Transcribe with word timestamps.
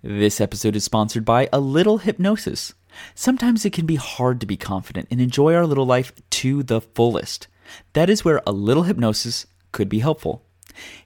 This 0.00 0.40
episode 0.40 0.76
is 0.76 0.84
sponsored 0.84 1.24
by 1.24 1.48
A 1.52 1.58
Little 1.58 1.98
Hypnosis. 1.98 2.72
Sometimes 3.16 3.64
it 3.64 3.72
can 3.72 3.84
be 3.84 3.96
hard 3.96 4.40
to 4.40 4.46
be 4.46 4.56
confident 4.56 5.08
and 5.10 5.20
enjoy 5.20 5.56
our 5.56 5.66
little 5.66 5.86
life 5.86 6.12
to 6.30 6.62
the 6.62 6.80
fullest. 6.80 7.48
That 7.94 8.08
is 8.08 8.24
where 8.24 8.40
A 8.46 8.52
Little 8.52 8.84
Hypnosis 8.84 9.46
could 9.72 9.88
be 9.88 9.98
helpful. 9.98 10.44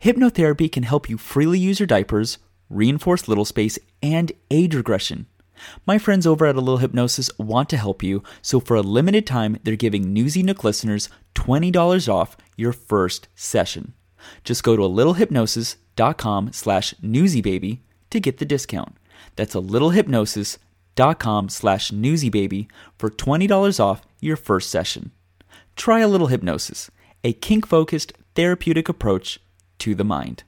Hypnotherapy 0.03 0.71
can 0.71 0.83
help 0.83 1.09
you 1.09 1.17
freely 1.17 1.59
use 1.59 1.81
your 1.81 1.87
diapers, 1.87 2.37
reinforce 2.69 3.29
little 3.29 3.47
space, 3.47 3.79
and 4.03 4.31
age 4.51 4.75
regression. 4.75 5.25
My 5.87 5.97
friends 5.97 6.27
over 6.27 6.45
at 6.45 6.57
A 6.57 6.61
Little 6.61 6.77
Hypnosis 6.77 7.31
want 7.39 7.71
to 7.71 7.79
help 7.79 8.03
you, 8.03 8.23
so 8.43 8.61
for 8.61 8.77
a 8.77 8.83
limited 8.83 9.27
time, 9.27 9.59
they're 9.63 9.75
giving 9.75 10.15
Newsie 10.15 10.45
Nook 10.45 10.65
listeners 10.65 11.09
$20 11.35 12.13
off 12.13 12.37
your 12.59 12.75
first 12.75 13.29
session. 13.35 13.95
Just 14.45 14.63
go 14.63 14.77
to 14.77 14.85
a 14.85 14.91
littlehypnosis.com 14.91 16.53
slash 16.53 16.93
newsiebaby 17.03 17.79
to 18.13 18.21
get 18.21 18.39
the 18.39 18.45
discount. 18.45 18.97
That's 19.37 19.55
a 19.55 19.59
littlehypnosis.com 19.59 21.49
slash 21.49 21.91
newsiebaby 21.91 22.69
for 22.99 23.11
$20 23.11 23.81
off 23.81 24.03
your 24.21 24.37
first 24.37 24.71
session. 24.71 25.11
Try 25.77 26.01
a 26.01 26.09
little 26.09 26.29
hypnosis, 26.29 26.91
a 27.25 27.33
kink 27.33 27.67
focused 27.67 28.13
therapeutic 28.35 28.89
approach 28.89 29.41
to 29.79 29.95
the 29.95 30.05
mind. 30.05 30.45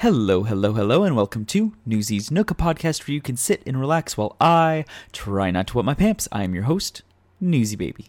Hello, 0.00 0.44
hello, 0.44 0.72
hello, 0.72 1.04
and 1.04 1.14
welcome 1.14 1.44
to 1.44 1.74
Newsie's 1.86 2.30
Nook, 2.30 2.50
a 2.50 2.54
podcast 2.54 3.06
where 3.06 3.12
you 3.12 3.20
can 3.20 3.36
sit 3.36 3.62
and 3.66 3.78
relax 3.78 4.16
while 4.16 4.34
I 4.40 4.86
try 5.12 5.50
not 5.50 5.66
to 5.66 5.76
wet 5.76 5.84
my 5.84 5.92
pants. 5.92 6.26
I 6.32 6.42
am 6.42 6.54
your 6.54 6.64
host, 6.64 7.02
Newsie 7.42 7.76
Baby. 7.76 8.06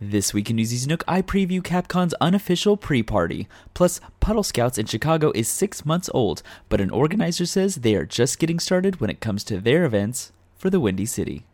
This 0.00 0.34
week 0.34 0.50
in 0.50 0.56
Newsie's 0.56 0.88
Nook, 0.88 1.04
I 1.06 1.22
preview 1.22 1.62
Capcon's 1.62 2.14
unofficial 2.14 2.76
pre-party. 2.76 3.46
Plus, 3.74 4.00
Puddle 4.18 4.42
Scouts 4.42 4.76
in 4.76 4.86
Chicago 4.86 5.30
is 5.36 5.46
six 5.46 5.86
months 5.86 6.10
old, 6.12 6.42
but 6.68 6.80
an 6.80 6.90
organizer 6.90 7.46
says 7.46 7.76
they 7.76 7.94
are 7.94 8.04
just 8.04 8.40
getting 8.40 8.58
started 8.58 9.00
when 9.00 9.08
it 9.08 9.20
comes 9.20 9.44
to 9.44 9.60
their 9.60 9.84
events 9.84 10.32
for 10.56 10.68
the 10.68 10.80
Windy 10.80 11.06
City. 11.06 11.46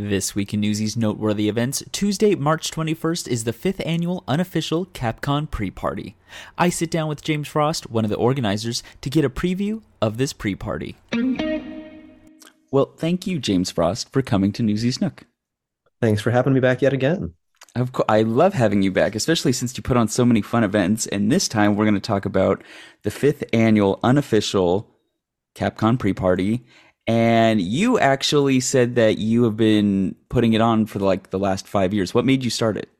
This 0.00 0.32
week 0.32 0.54
in 0.54 0.60
Newsie's 0.60 0.96
noteworthy 0.96 1.48
events, 1.48 1.82
Tuesday, 1.90 2.36
March 2.36 2.70
21st 2.70 3.26
is 3.26 3.42
the 3.42 3.52
fifth 3.52 3.82
annual 3.84 4.22
unofficial 4.28 4.86
CapCon 4.86 5.50
pre-party. 5.50 6.14
I 6.56 6.68
sit 6.68 6.88
down 6.88 7.08
with 7.08 7.20
James 7.20 7.48
Frost, 7.48 7.90
one 7.90 8.04
of 8.04 8.08
the 8.08 8.16
organizers, 8.16 8.84
to 9.00 9.10
get 9.10 9.24
a 9.24 9.28
preview 9.28 9.82
of 10.00 10.16
this 10.16 10.32
pre-party. 10.32 10.94
Well, 12.70 12.92
thank 12.96 13.26
you, 13.26 13.40
James 13.40 13.72
Frost, 13.72 14.12
for 14.12 14.22
coming 14.22 14.52
to 14.52 14.62
Newsie's 14.62 15.00
Nook. 15.00 15.24
Thanks 16.00 16.22
for 16.22 16.30
having 16.30 16.52
me 16.52 16.60
back 16.60 16.80
yet 16.80 16.92
again. 16.92 17.34
Of 17.74 17.90
course, 17.90 18.06
I 18.08 18.22
love 18.22 18.54
having 18.54 18.82
you 18.82 18.92
back, 18.92 19.16
especially 19.16 19.52
since 19.52 19.76
you 19.76 19.82
put 19.82 19.96
on 19.96 20.06
so 20.06 20.24
many 20.24 20.42
fun 20.42 20.62
events. 20.62 21.08
And 21.08 21.32
this 21.32 21.48
time, 21.48 21.74
we're 21.74 21.86
going 21.86 21.94
to 21.94 22.00
talk 22.00 22.24
about 22.24 22.62
the 23.02 23.10
fifth 23.10 23.42
annual 23.52 23.98
unofficial 24.04 24.94
CapCon 25.56 25.98
pre-party 25.98 26.64
and 27.08 27.58
you 27.58 27.98
actually 27.98 28.60
said 28.60 28.94
that 28.96 29.16
you 29.16 29.42
have 29.44 29.56
been 29.56 30.14
putting 30.28 30.52
it 30.52 30.60
on 30.60 30.84
for 30.84 30.98
like 30.98 31.30
the 31.30 31.38
last 31.38 31.66
five 31.66 31.94
years. 31.94 32.12
What 32.12 32.26
made 32.26 32.44
you 32.44 32.50
start 32.50 32.76
it? 32.76 32.90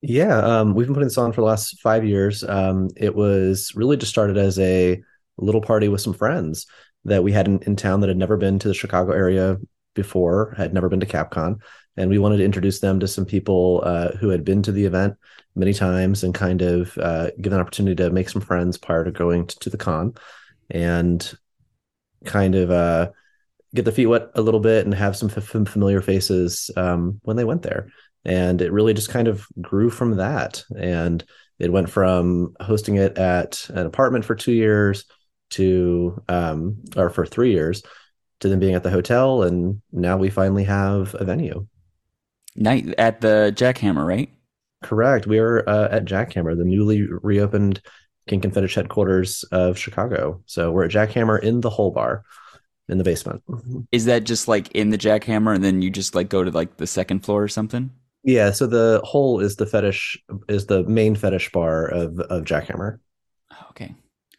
Yeah, 0.00 0.38
um, 0.38 0.74
we've 0.74 0.86
been 0.86 0.94
putting 0.94 1.08
this 1.08 1.18
on 1.18 1.32
for 1.32 1.40
the 1.40 1.46
last 1.46 1.80
five 1.80 2.04
years. 2.04 2.44
Um, 2.44 2.88
it 2.96 3.14
was 3.16 3.72
really 3.74 3.96
just 3.96 4.12
started 4.12 4.38
as 4.38 4.58
a 4.60 5.02
little 5.38 5.60
party 5.60 5.88
with 5.88 6.00
some 6.00 6.14
friends 6.14 6.66
that 7.04 7.24
we 7.24 7.32
had 7.32 7.48
in, 7.48 7.58
in 7.64 7.74
town 7.74 8.00
that 8.00 8.08
had 8.08 8.16
never 8.16 8.36
been 8.36 8.60
to 8.60 8.68
the 8.68 8.74
Chicago 8.74 9.12
area 9.12 9.58
before, 9.94 10.54
had 10.56 10.72
never 10.72 10.88
been 10.88 11.00
to 11.00 11.06
CapCon, 11.06 11.60
and 11.96 12.10
we 12.10 12.18
wanted 12.18 12.36
to 12.38 12.44
introduce 12.44 12.78
them 12.78 13.00
to 13.00 13.08
some 13.08 13.24
people 13.24 13.82
uh, 13.84 14.12
who 14.12 14.28
had 14.28 14.44
been 14.44 14.62
to 14.62 14.72
the 14.72 14.84
event 14.84 15.16
many 15.56 15.74
times 15.74 16.22
and 16.22 16.32
kind 16.32 16.62
of 16.62 16.96
uh, 16.98 17.30
give 17.40 17.52
an 17.52 17.60
opportunity 17.60 17.96
to 17.96 18.10
make 18.10 18.28
some 18.28 18.40
friends 18.40 18.78
prior 18.78 19.04
to 19.04 19.10
going 19.10 19.46
to, 19.48 19.58
to 19.58 19.70
the 19.70 19.76
con, 19.76 20.14
and 20.70 21.36
kind 22.24 22.54
of 22.54 22.70
uh, 22.70 23.10
get 23.74 23.84
the 23.84 23.92
feet 23.92 24.06
wet 24.06 24.30
a 24.34 24.42
little 24.42 24.60
bit 24.60 24.84
and 24.84 24.94
have 24.94 25.16
some 25.16 25.30
f- 25.34 25.68
familiar 25.68 26.00
faces 26.00 26.70
um, 26.76 27.20
when 27.22 27.36
they 27.36 27.44
went 27.44 27.62
there. 27.62 27.88
And 28.24 28.60
it 28.60 28.72
really 28.72 28.94
just 28.94 29.08
kind 29.08 29.28
of 29.28 29.46
grew 29.60 29.90
from 29.90 30.16
that. 30.16 30.62
And 30.76 31.24
it 31.58 31.72
went 31.72 31.90
from 31.90 32.54
hosting 32.60 32.96
it 32.96 33.18
at 33.18 33.68
an 33.70 33.86
apartment 33.86 34.24
for 34.24 34.34
two 34.34 34.52
years 34.52 35.04
to, 35.50 36.22
um, 36.28 36.76
or 36.96 37.10
for 37.10 37.26
three 37.26 37.52
years, 37.52 37.82
to 38.40 38.48
then 38.48 38.60
being 38.60 38.74
at 38.74 38.82
the 38.82 38.90
hotel. 38.90 39.42
And 39.42 39.80
now 39.90 40.16
we 40.16 40.30
finally 40.30 40.64
have 40.64 41.14
a 41.18 41.24
venue. 41.24 41.66
Night 42.54 42.94
at 42.98 43.20
the 43.20 43.52
Jackhammer, 43.56 44.06
right? 44.06 44.30
Correct. 44.82 45.26
We 45.26 45.38
are 45.38 45.68
uh, 45.68 45.88
at 45.90 46.04
Jackhammer, 46.04 46.56
the 46.56 46.64
newly 46.64 47.06
reopened 47.22 47.80
Kink 48.28 48.44
and 48.44 48.52
Fetish 48.52 48.74
headquarters 48.74 49.44
of 49.44 49.78
Chicago. 49.78 50.42
So 50.46 50.70
we're 50.70 50.84
at 50.84 50.90
Jackhammer 50.90 51.40
in 51.42 51.60
the 51.60 51.70
Hole 51.70 51.90
Bar 51.90 52.24
in 52.88 52.98
the 52.98 53.04
basement. 53.04 53.42
Is 53.92 54.04
that 54.06 54.24
just 54.24 54.48
like 54.48 54.70
in 54.72 54.90
the 54.90 54.98
jackhammer 54.98 55.54
and 55.54 55.64
then 55.64 55.82
you 55.82 55.90
just 55.90 56.14
like 56.14 56.28
go 56.28 56.44
to 56.44 56.50
like 56.50 56.76
the 56.76 56.86
second 56.86 57.20
floor 57.20 57.42
or 57.42 57.48
something? 57.48 57.90
Yeah, 58.24 58.52
so 58.52 58.66
the 58.66 59.00
hole 59.04 59.40
is 59.40 59.56
the 59.56 59.66
fetish 59.66 60.22
is 60.48 60.66
the 60.66 60.84
main 60.84 61.16
fetish 61.16 61.50
bar 61.52 61.86
of 61.86 62.20
of 62.20 62.44
jackhammer. 62.44 62.98
Oh, 63.52 63.66
okay. 63.70 63.94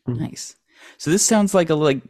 Mm-hmm. 0.08 0.24
Nice. 0.24 0.56
So 0.98 1.12
this 1.12 1.26
sounds 1.26 1.54
like 1.54 1.70
a 1.70 1.76
like 1.76 2.02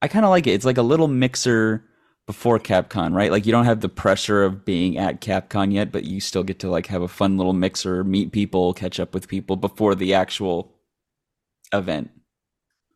I 0.00 0.08
kind 0.08 0.24
of 0.24 0.30
like 0.30 0.46
it. 0.46 0.52
It's 0.52 0.64
like 0.64 0.78
a 0.78 0.82
little 0.82 1.08
mixer 1.08 1.84
before 2.26 2.58
CapCon, 2.58 3.14
right? 3.14 3.30
Like 3.30 3.46
you 3.46 3.52
don't 3.52 3.64
have 3.64 3.80
the 3.80 3.88
pressure 3.88 4.44
of 4.44 4.64
being 4.64 4.98
at 4.98 5.20
CapCon 5.20 5.72
yet, 5.72 5.90
but 5.90 6.04
you 6.04 6.20
still 6.20 6.42
get 6.42 6.58
to 6.60 6.70
like 6.70 6.86
have 6.86 7.02
a 7.02 7.08
fun 7.08 7.38
little 7.38 7.54
mixer, 7.54 8.04
meet 8.04 8.32
people, 8.32 8.74
catch 8.74 9.00
up 9.00 9.14
with 9.14 9.28
people 9.28 9.56
before 9.56 9.94
the 9.94 10.14
actual 10.14 10.74
event 11.72 12.10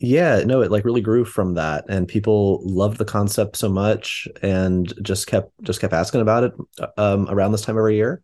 yeah 0.02 0.42
no 0.44 0.60
it 0.60 0.70
like 0.70 0.84
really 0.84 1.00
grew 1.00 1.24
from 1.24 1.54
that 1.54 1.84
and 1.88 2.08
people 2.08 2.60
loved 2.64 2.98
the 2.98 3.04
concept 3.04 3.56
so 3.56 3.68
much 3.68 4.26
and 4.42 4.92
just 5.00 5.28
kept 5.28 5.52
just 5.62 5.80
kept 5.80 5.92
asking 5.92 6.20
about 6.20 6.42
it 6.42 6.52
um, 6.98 7.28
around 7.30 7.52
this 7.52 7.62
time 7.62 7.78
every 7.78 7.94
year 7.94 8.20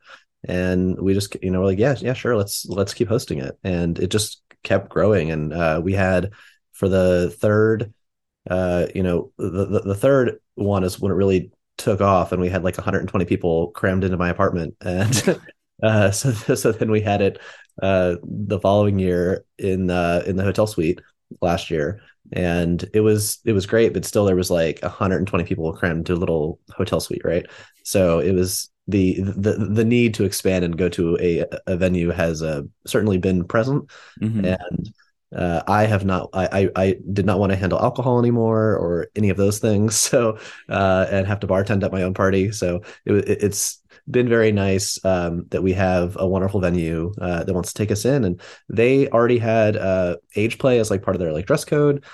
and 0.48 1.00
we 1.00 1.14
just 1.14 1.36
you 1.40 1.50
know 1.50 1.60
we're 1.60 1.66
like 1.66 1.78
yeah 1.78 1.94
yeah 2.00 2.12
sure 2.12 2.36
let's 2.36 2.66
let's 2.66 2.92
keep 2.92 3.08
hosting 3.08 3.38
it 3.38 3.56
and 3.62 4.00
it 4.00 4.10
just 4.10 4.42
kept 4.64 4.88
growing 4.88 5.30
and 5.30 5.52
uh, 5.52 5.80
we 5.82 5.92
had 5.92 6.32
for 6.72 6.88
the 6.88 7.30
third 7.38 7.94
uh, 8.50 8.86
you 8.92 9.02
know 9.04 9.30
the, 9.38 9.66
the, 9.66 9.80
the 9.80 9.94
third 9.94 10.40
one 10.56 10.82
is 10.82 10.98
when 10.98 11.12
it 11.12 11.16
really 11.16 11.52
took 11.76 12.00
off 12.00 12.32
and 12.32 12.42
we 12.42 12.48
had 12.48 12.64
like 12.64 12.76
120 12.76 13.24
people 13.24 13.68
crammed 13.70 14.02
into 14.02 14.16
my 14.16 14.30
apartment 14.30 14.74
and 14.80 15.38
uh, 15.84 16.10
so 16.10 16.32
so 16.32 16.72
then 16.72 16.90
we 16.90 17.00
had 17.00 17.20
it 17.22 17.38
uh, 17.80 18.16
the 18.24 18.58
following 18.58 18.98
year 18.98 19.44
in 19.58 19.90
uh, 19.90 20.24
in 20.26 20.34
the 20.34 20.42
hotel 20.42 20.66
suite 20.66 21.00
last 21.40 21.70
year 21.70 22.00
and 22.32 22.88
it 22.92 23.00
was 23.00 23.38
it 23.44 23.52
was 23.52 23.66
great 23.66 23.92
but 23.92 24.04
still 24.04 24.24
there 24.24 24.36
was 24.36 24.50
like 24.50 24.80
120 24.82 25.44
people 25.44 25.72
crammed 25.72 26.06
to 26.06 26.14
a 26.14 26.16
little 26.16 26.58
hotel 26.70 27.00
suite 27.00 27.24
right 27.24 27.46
so 27.84 28.18
it 28.18 28.32
was 28.32 28.70
the 28.86 29.20
the 29.20 29.52
the 29.52 29.84
need 29.84 30.14
to 30.14 30.24
expand 30.24 30.64
and 30.64 30.78
go 30.78 30.88
to 30.88 31.16
a 31.20 31.44
a 31.66 31.76
venue 31.76 32.10
has 32.10 32.42
uh, 32.42 32.62
certainly 32.86 33.18
been 33.18 33.44
present 33.44 33.90
mm-hmm. 34.20 34.44
and 34.44 34.92
uh, 35.34 35.62
I 35.66 35.84
have 35.84 36.04
not. 36.04 36.30
I, 36.32 36.46
I, 36.46 36.70
I 36.84 36.96
did 37.12 37.26
not 37.26 37.38
want 37.38 37.50
to 37.52 37.56
handle 37.56 37.78
alcohol 37.78 38.18
anymore 38.18 38.76
or 38.76 39.08
any 39.14 39.28
of 39.28 39.36
those 39.36 39.58
things. 39.58 39.98
So 40.08 40.38
uh, 40.70 41.06
and 41.10 41.26
have 41.26 41.40
to 41.40 41.46
bartend 41.46 41.82
at 41.84 41.92
my 41.92 42.02
own 42.02 42.14
party. 42.14 42.50
So 42.50 42.80
it, 43.04 43.28
it's 43.28 43.77
been 44.10 44.28
very 44.28 44.52
nice 44.52 45.02
um, 45.04 45.46
that 45.50 45.62
we 45.62 45.72
have 45.72 46.16
a 46.18 46.26
wonderful 46.26 46.60
venue 46.60 47.12
uh, 47.20 47.44
that 47.44 47.54
wants 47.54 47.72
to 47.72 47.78
take 47.78 47.90
us 47.90 48.04
in, 48.04 48.24
and 48.24 48.40
they 48.68 49.08
already 49.08 49.38
had 49.38 49.76
uh, 49.76 50.16
age 50.36 50.58
play 50.58 50.78
as 50.78 50.90
like 50.90 51.02
part 51.02 51.16
of 51.16 51.20
their 51.20 51.32
like 51.32 51.46
dress 51.46 51.64
code. 51.64 52.04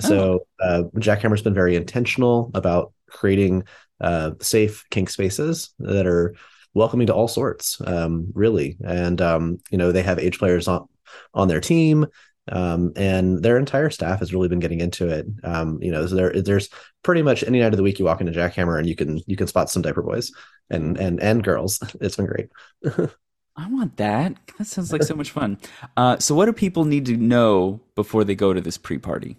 So 0.00 0.46
oh. 0.60 0.64
uh, 0.64 0.82
Jackhammer's 0.98 1.42
been 1.42 1.54
very 1.54 1.76
intentional 1.76 2.50
about 2.54 2.92
creating 3.08 3.64
uh, 4.00 4.32
safe 4.40 4.84
kink 4.90 5.08
spaces 5.08 5.72
that 5.78 6.06
are 6.06 6.34
welcoming 6.74 7.06
to 7.06 7.14
all 7.14 7.28
sorts, 7.28 7.80
um, 7.86 8.26
really. 8.34 8.76
And 8.84 9.20
um, 9.22 9.58
you 9.70 9.78
know 9.78 9.92
they 9.92 10.02
have 10.02 10.18
age 10.18 10.38
players 10.38 10.68
on 10.68 10.88
on 11.32 11.48
their 11.48 11.60
team 11.60 12.06
um, 12.50 12.92
and 12.96 13.42
their 13.42 13.58
entire 13.58 13.90
staff 13.90 14.20
has 14.20 14.32
really 14.32 14.48
been 14.48 14.60
getting 14.60 14.80
into 14.80 15.08
it. 15.08 15.26
Um, 15.42 15.82
you 15.82 15.90
know, 15.90 16.06
so 16.06 16.14
there, 16.14 16.42
there's 16.42 16.68
pretty 17.02 17.22
much 17.22 17.42
any 17.42 17.60
night 17.60 17.72
of 17.72 17.76
the 17.76 17.82
week 17.82 17.98
you 17.98 18.04
walk 18.04 18.20
into 18.20 18.32
Jackhammer 18.32 18.78
and 18.78 18.88
you 18.88 18.96
can 18.96 19.20
you 19.26 19.36
can 19.36 19.46
spot 19.46 19.70
some 19.70 19.82
diaper 19.82 20.02
boys 20.02 20.32
and 20.70 20.98
and 20.98 21.20
and 21.20 21.42
girls. 21.42 21.80
It's 22.00 22.16
been 22.16 22.26
great. 22.26 22.48
I 23.56 23.68
want 23.68 23.96
that. 23.98 24.34
That 24.58 24.66
sounds 24.66 24.92
like 24.92 25.04
so 25.04 25.14
much 25.14 25.30
fun. 25.30 25.58
Uh, 25.96 26.18
so, 26.18 26.34
what 26.34 26.46
do 26.46 26.52
people 26.52 26.84
need 26.84 27.06
to 27.06 27.16
know 27.16 27.80
before 27.94 28.24
they 28.24 28.34
go 28.34 28.52
to 28.52 28.60
this 28.60 28.76
pre-party? 28.76 29.36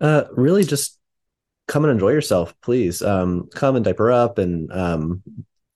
Uh, 0.00 0.24
really, 0.32 0.62
just 0.64 0.98
come 1.66 1.84
and 1.84 1.92
enjoy 1.92 2.10
yourself, 2.10 2.54
please. 2.60 3.02
Um, 3.02 3.48
come 3.52 3.74
and 3.74 3.84
diaper 3.84 4.12
up 4.12 4.38
and 4.38 4.72
um, 4.72 5.22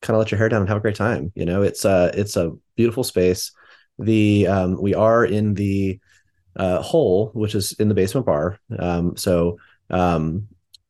kind 0.00 0.14
of 0.14 0.18
let 0.18 0.30
your 0.30 0.38
hair 0.38 0.48
down 0.48 0.60
and 0.60 0.68
have 0.68 0.78
a 0.78 0.80
great 0.80 0.94
time. 0.94 1.32
You 1.34 1.44
know, 1.44 1.62
it's 1.62 1.84
uh 1.84 2.12
it's 2.14 2.36
a 2.36 2.52
beautiful 2.76 3.04
space. 3.04 3.52
The 3.98 4.46
um, 4.46 4.80
we 4.80 4.94
are 4.94 5.24
in 5.24 5.54
the 5.54 6.00
uh, 6.56 6.82
hole, 6.82 7.30
which 7.34 7.54
is 7.54 7.72
in 7.74 7.88
the 7.88 7.94
basement 7.94 8.26
bar. 8.26 8.58
Um, 8.78 9.16
so 9.16 9.58
um, 9.90 10.48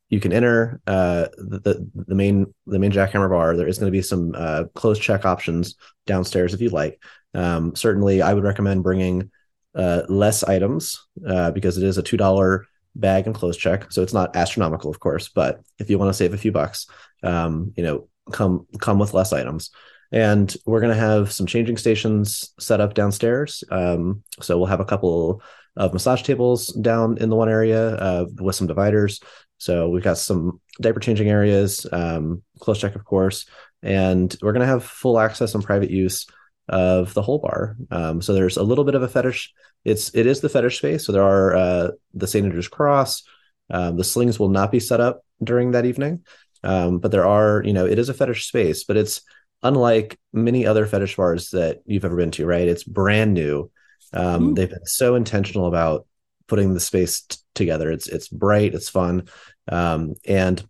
you 0.09 0.21
can 0.21 0.33
enter 0.33 0.81
uh, 0.87 1.27
the, 1.37 1.89
the 1.95 2.15
main 2.15 2.53
the 2.67 2.79
main 2.79 2.93
jackhammer 2.93 3.29
bar. 3.29 3.57
There 3.57 3.69
is 3.69 3.79
going 3.79 3.91
to 3.91 3.97
be 3.97 4.03
some 4.03 4.35
uh, 4.37 4.65
closed 4.75 5.03
check 5.03 5.25
options 5.25 5.75
downstairs 6.07 6.55
if 6.55 6.61
you 6.61 6.71
like. 6.71 7.03
Um, 7.35 7.75
certainly, 7.75 8.23
I 8.23 8.33
would 8.33 8.45
recommend 8.45 8.83
bringing 8.83 9.31
uh, 9.75 10.03
less 10.09 10.43
items 10.45 11.07
uh, 11.27 11.51
because 11.51 11.77
it 11.77 11.85
is 11.85 11.99
a 11.99 12.03
two 12.03 12.17
dollar 12.17 12.67
bag 12.95 13.27
and 13.27 13.35
close 13.35 13.57
check, 13.57 13.93
so 13.93 14.03
it's 14.03 14.15
not 14.15 14.35
astronomical, 14.37 14.91
of 14.91 15.01
course. 15.01 15.29
But 15.29 15.61
if 15.79 15.91
you 15.91 15.99
want 15.99 16.09
to 16.11 16.15
save 16.15 16.33
a 16.33 16.39
few 16.39 16.53
bucks, 16.53 16.87
um, 17.23 17.73
you 17.77 17.83
know, 17.83 18.09
come 18.33 18.67
come 18.81 18.99
with 18.99 19.15
less 19.15 19.33
items. 19.33 19.71
And 20.13 20.55
we're 20.67 20.81
going 20.81 20.95
to 20.95 21.01
have 21.01 21.33
some 21.33 21.47
changing 21.47 21.77
stations 21.77 22.55
set 22.59 22.81
up 22.81 22.95
downstairs. 22.95 23.65
Um, 23.71 24.23
so 24.41 24.57
we'll 24.57 24.67
have 24.67 24.81
a 24.81 24.85
couple 24.85 25.43
of 25.77 25.93
massage 25.93 26.23
tables 26.23 26.69
down 26.69 27.19
in 27.19 27.29
the 27.29 27.37
one 27.37 27.49
area 27.49 27.97
uh, 27.97 28.27
with 28.41 28.57
some 28.57 28.67
dividers. 28.67 29.21
So 29.59 29.89
we've 29.89 30.03
got 30.03 30.19
some 30.19 30.61
diaper 30.81 31.01
changing 31.01 31.29
areas, 31.29 31.87
um, 31.93 32.43
close 32.61 32.79
check, 32.79 32.95
of 32.95 33.05
course, 33.05 33.47
and 33.83 34.35
we're 34.43 34.53
going 34.53 34.61
to 34.61 34.67
have 34.67 34.85
full 34.85 35.19
access 35.19 35.55
and 35.55 35.65
private 35.65 35.91
use 35.91 36.27
of 36.69 37.15
the 37.15 37.23
whole 37.23 37.39
bar. 37.39 37.77
Um, 37.91 38.21
so 38.21 38.35
there's 38.35 38.57
a 38.57 38.63
little 38.63 38.85
bit 38.85 38.95
of 38.95 39.03
a 39.03 39.09
fetish. 39.09 39.53
It's 39.85 40.15
it 40.15 40.27
is 40.27 40.41
the 40.41 40.49
fetish 40.49 40.79
space. 40.79 41.07
So 41.07 41.13
there 41.13 41.23
are 41.23 41.55
uh, 41.55 41.91
the 42.15 42.27
St. 42.27 42.45
Andrew's 42.45 42.69
Cross. 42.69 43.23
Um, 43.71 43.97
the 43.97 44.05
slings 44.05 44.39
will 44.39 44.49
not 44.49 44.73
be 44.73 44.81
set 44.81 45.01
up 45.01 45.23
during 45.43 45.73
that 45.73 45.87
evening, 45.87 46.25
um, 46.63 46.99
but 46.99 47.11
there 47.11 47.27
are 47.27 47.63
you 47.65 47.73
know 47.73 47.87
it 47.87 47.99
is 47.99 48.09
a 48.09 48.15
fetish 48.15 48.47
space, 48.47 48.85
but 48.85 48.97
it's 48.97 49.23
unlike 49.63 50.19
many 50.33 50.67
other 50.67 50.87
fetish 50.87 51.17
bars 51.17 51.51
that 51.51 51.81
you've 51.87 52.05
ever 52.05 52.17
been 52.17 52.31
to. 52.33 52.47
Right? 52.47 52.69
It's 52.69 52.85
brand 52.85 53.35
new. 53.35 53.71
Um, 54.13 54.55
they've 54.55 54.71
been 54.71 54.87
so 54.87 55.15
intentional 55.15 55.67
about 55.67 56.07
putting 56.47 56.75
the 56.75 56.81
space 56.81 57.23
t- 57.23 57.37
together. 57.55 57.91
It's 57.91 58.09
it's 58.09 58.29
bright, 58.29 58.75
it's 58.75 58.89
fun, 58.89 59.29
um, 59.69 60.15
and 60.27 60.67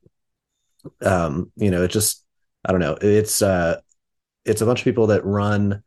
um, 1.02 1.52
you 1.56 1.70
know, 1.70 1.84
it 1.84 1.90
just 1.90 2.24
I 2.64 2.72
don't 2.72 2.80
know. 2.80 2.96
It's 3.00 3.42
uh, 3.42 3.80
it's 4.44 4.60
a 4.60 4.66
bunch 4.66 4.80
of 4.80 4.84
people 4.84 5.08
that 5.08 5.24
run 5.24 5.82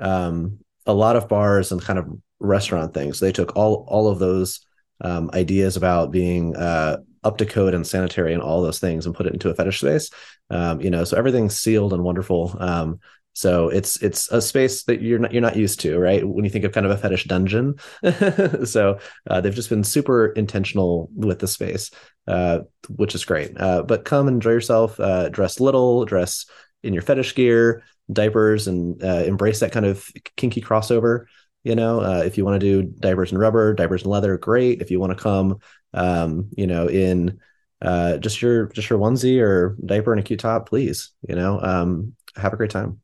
um, 0.00 0.58
a 0.86 0.94
lot 0.94 1.16
of 1.16 1.28
bars 1.28 1.72
and 1.72 1.80
kind 1.82 1.98
of 1.98 2.08
restaurant 2.38 2.94
things. 2.94 3.20
They 3.20 3.32
took 3.32 3.56
all 3.56 3.86
all 3.88 4.08
of 4.08 4.18
those 4.18 4.60
um, 5.00 5.30
ideas 5.32 5.76
about 5.76 6.10
being 6.10 6.56
uh, 6.56 6.98
up 7.24 7.38
to 7.38 7.46
code 7.46 7.74
and 7.74 7.86
sanitary 7.86 8.32
and 8.32 8.42
all 8.42 8.62
those 8.62 8.78
things 8.78 9.06
and 9.06 9.14
put 9.14 9.26
it 9.26 9.32
into 9.32 9.50
a 9.50 9.54
fetish 9.54 9.80
space. 9.80 10.10
Um, 10.50 10.80
you 10.80 10.90
know, 10.90 11.04
so 11.04 11.16
everything's 11.16 11.56
sealed 11.56 11.92
and 11.92 12.02
wonderful. 12.02 12.56
Um, 12.58 13.00
so 13.32 13.68
it's 13.68 14.02
it's 14.02 14.30
a 14.32 14.42
space 14.42 14.82
that 14.84 15.00
you're 15.00 15.18
not 15.18 15.32
you're 15.32 15.40
not 15.40 15.56
used 15.56 15.80
to, 15.80 15.98
right? 15.98 16.26
When 16.26 16.44
you 16.44 16.50
think 16.50 16.64
of 16.64 16.72
kind 16.72 16.84
of 16.84 16.92
a 16.92 16.98
fetish 16.98 17.24
dungeon. 17.24 17.76
so 18.64 18.98
uh, 19.28 19.40
they've 19.40 19.54
just 19.54 19.70
been 19.70 19.84
super 19.84 20.26
intentional 20.32 21.08
with 21.14 21.38
the 21.38 21.46
space, 21.46 21.90
uh, 22.26 22.60
which 22.88 23.14
is 23.14 23.24
great. 23.24 23.58
Uh, 23.58 23.82
but 23.82 24.04
come 24.04 24.28
enjoy 24.28 24.50
yourself. 24.50 24.98
Uh, 24.98 25.28
dress 25.28 25.60
little, 25.60 26.04
dress 26.04 26.46
in 26.82 26.92
your 26.92 27.02
fetish 27.02 27.34
gear, 27.34 27.84
diapers, 28.12 28.66
and 28.66 29.02
uh, 29.02 29.22
embrace 29.24 29.60
that 29.60 29.72
kind 29.72 29.86
of 29.86 30.06
kinky 30.36 30.60
crossover. 30.60 31.26
You 31.62 31.76
know, 31.76 32.00
uh, 32.00 32.22
if 32.24 32.36
you 32.36 32.44
want 32.44 32.60
to 32.60 32.82
do 32.82 32.88
diapers 32.98 33.30
and 33.30 33.40
rubber, 33.40 33.74
diapers 33.74 34.02
and 34.02 34.10
leather, 34.10 34.36
great. 34.38 34.80
If 34.80 34.90
you 34.90 34.98
want 34.98 35.16
to 35.16 35.22
come, 35.22 35.58
um, 35.92 36.48
you 36.56 36.66
know, 36.66 36.88
in 36.88 37.38
just 37.82 38.42
your 38.42 38.66
just 38.66 38.90
your 38.90 38.98
onesie 38.98 39.40
or 39.40 39.76
diaper 39.84 40.12
and 40.12 40.20
a 40.20 40.24
cute 40.24 40.40
top, 40.40 40.68
please. 40.68 41.10
You 41.26 41.34
know, 41.34 41.60
um, 41.60 42.14
have 42.36 42.52
a 42.52 42.56
great 42.56 42.70
time. 42.70 43.00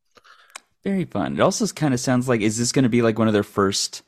Very 0.85 1.05
fun. 1.05 1.35
It 1.35 1.41
also 1.41 1.67
kind 1.69 1.95
of 1.95 2.01
sounds 2.01 2.29
like 2.29 2.41
is 2.41 2.59
this 2.59 2.73
going 2.73 2.85
to 2.85 2.89
be 2.89 3.03
like 3.03 3.19
one 3.19 3.29
of 3.29 3.35
their 3.35 3.43
first 3.43 4.03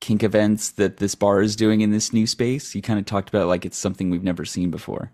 kink 0.00 0.22
events 0.22 0.72
that 0.72 0.96
this 0.96 1.14
bar 1.14 1.42
is 1.42 1.56
doing 1.56 1.82
in 1.82 1.90
this 1.90 2.12
new 2.12 2.26
space? 2.26 2.74
You 2.74 2.82
kind 2.82 2.98
of 2.98 3.04
talked 3.04 3.28
about 3.28 3.48
like 3.48 3.64
it's 3.64 3.78
something 3.78 4.10
we've 4.10 4.22
never 4.22 4.44
seen 4.44 4.70
before. 4.70 5.12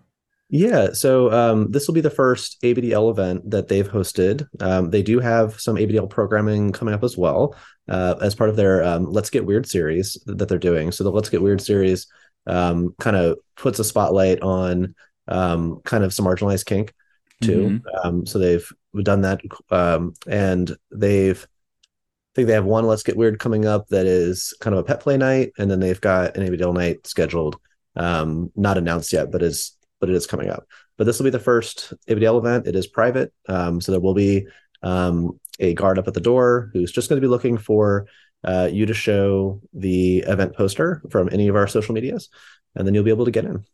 Yeah, 0.51 0.89
so 0.93 1.31
um, 1.31 1.71
this 1.71 1.87
will 1.87 1.93
be 1.93 2.01
the 2.01 2.09
first 2.09 2.59
ABDL 2.63 3.11
event 3.11 3.51
that 3.51 3.67
they've 3.67 3.87
hosted. 3.87 4.47
Um, 4.59 4.89
they 4.89 5.03
do 5.03 5.19
have 5.19 5.59
some 5.61 5.75
ABDL 5.75 6.09
programming 6.09 6.71
coming 6.71 6.95
up 6.95 7.03
as 7.03 7.15
well 7.15 7.55
uh, 7.87 8.15
as 8.19 8.33
part 8.33 8.49
of 8.49 8.55
their 8.55 8.83
um, 8.83 9.05
Let's 9.05 9.29
Get 9.29 9.45
Weird 9.45 9.67
series 9.67 10.17
that 10.25 10.49
they're 10.49 10.57
doing. 10.57 10.91
So 10.91 11.03
the 11.03 11.11
Let's 11.11 11.29
Get 11.29 11.43
Weird 11.43 11.61
series 11.61 12.07
um, 12.49 12.95
kind 12.99 13.15
of 13.15 13.37
puts 13.55 13.79
a 13.79 13.83
spotlight 13.83 14.41
on 14.41 14.95
um, 15.27 15.79
kind 15.85 16.03
of 16.03 16.13
some 16.13 16.25
marginalized 16.25 16.65
kink 16.65 16.93
too. 17.41 17.81
Mm-hmm. 17.85 18.07
Um, 18.07 18.25
so 18.25 18.39
they've 18.39 18.67
done 19.03 19.21
that, 19.21 19.41
um, 19.69 20.13
and 20.27 20.75
they've 20.91 21.41
I 21.41 22.35
think 22.35 22.47
they 22.47 22.53
have 22.53 22.65
one 22.65 22.85
Let's 22.85 23.03
Get 23.03 23.17
Weird 23.17 23.39
coming 23.39 23.65
up 23.65 23.87
that 23.89 24.05
is 24.05 24.53
kind 24.59 24.73
of 24.73 24.79
a 24.79 24.83
pet 24.83 24.99
play 24.99 25.17
night, 25.17 25.51
and 25.57 25.69
then 25.69 25.79
they've 25.79 26.01
got 26.01 26.35
an 26.35 26.47
ABDL 26.47 26.73
night 26.73 27.05
scheduled, 27.07 27.59
um, 27.95 28.51
not 28.55 28.77
announced 28.77 29.13
yet, 29.13 29.31
but 29.31 29.41
is 29.41 29.77
but 29.99 30.09
it 30.09 30.15
is 30.15 30.27
coming 30.27 30.49
up. 30.49 30.65
But 30.97 31.05
this 31.05 31.19
will 31.19 31.25
be 31.25 31.29
the 31.29 31.39
first 31.39 31.93
ABDL 32.07 32.39
event. 32.39 32.67
It 32.67 32.75
is 32.75 32.87
private, 32.87 33.31
um, 33.47 33.79
so 33.79 33.91
there 33.91 34.01
will 34.01 34.13
be 34.13 34.47
um, 34.81 35.39
a 35.59 35.73
guard 35.73 35.99
up 35.99 36.07
at 36.07 36.13
the 36.13 36.21
door 36.21 36.71
who's 36.73 36.91
just 36.91 37.09
going 37.09 37.21
to 37.21 37.25
be 37.25 37.29
looking 37.29 37.57
for 37.57 38.07
uh, 38.43 38.69
you 38.71 38.85
to 38.85 38.93
show 38.93 39.61
the 39.73 40.19
event 40.19 40.55
poster 40.55 41.01
from 41.09 41.29
any 41.31 41.47
of 41.47 41.55
our 41.55 41.67
social 41.67 41.93
medias, 41.93 42.29
and 42.75 42.87
then 42.87 42.93
you'll 42.93 43.03
be 43.03 43.11
able 43.11 43.25
to 43.25 43.31
get 43.31 43.45
in. 43.45 43.65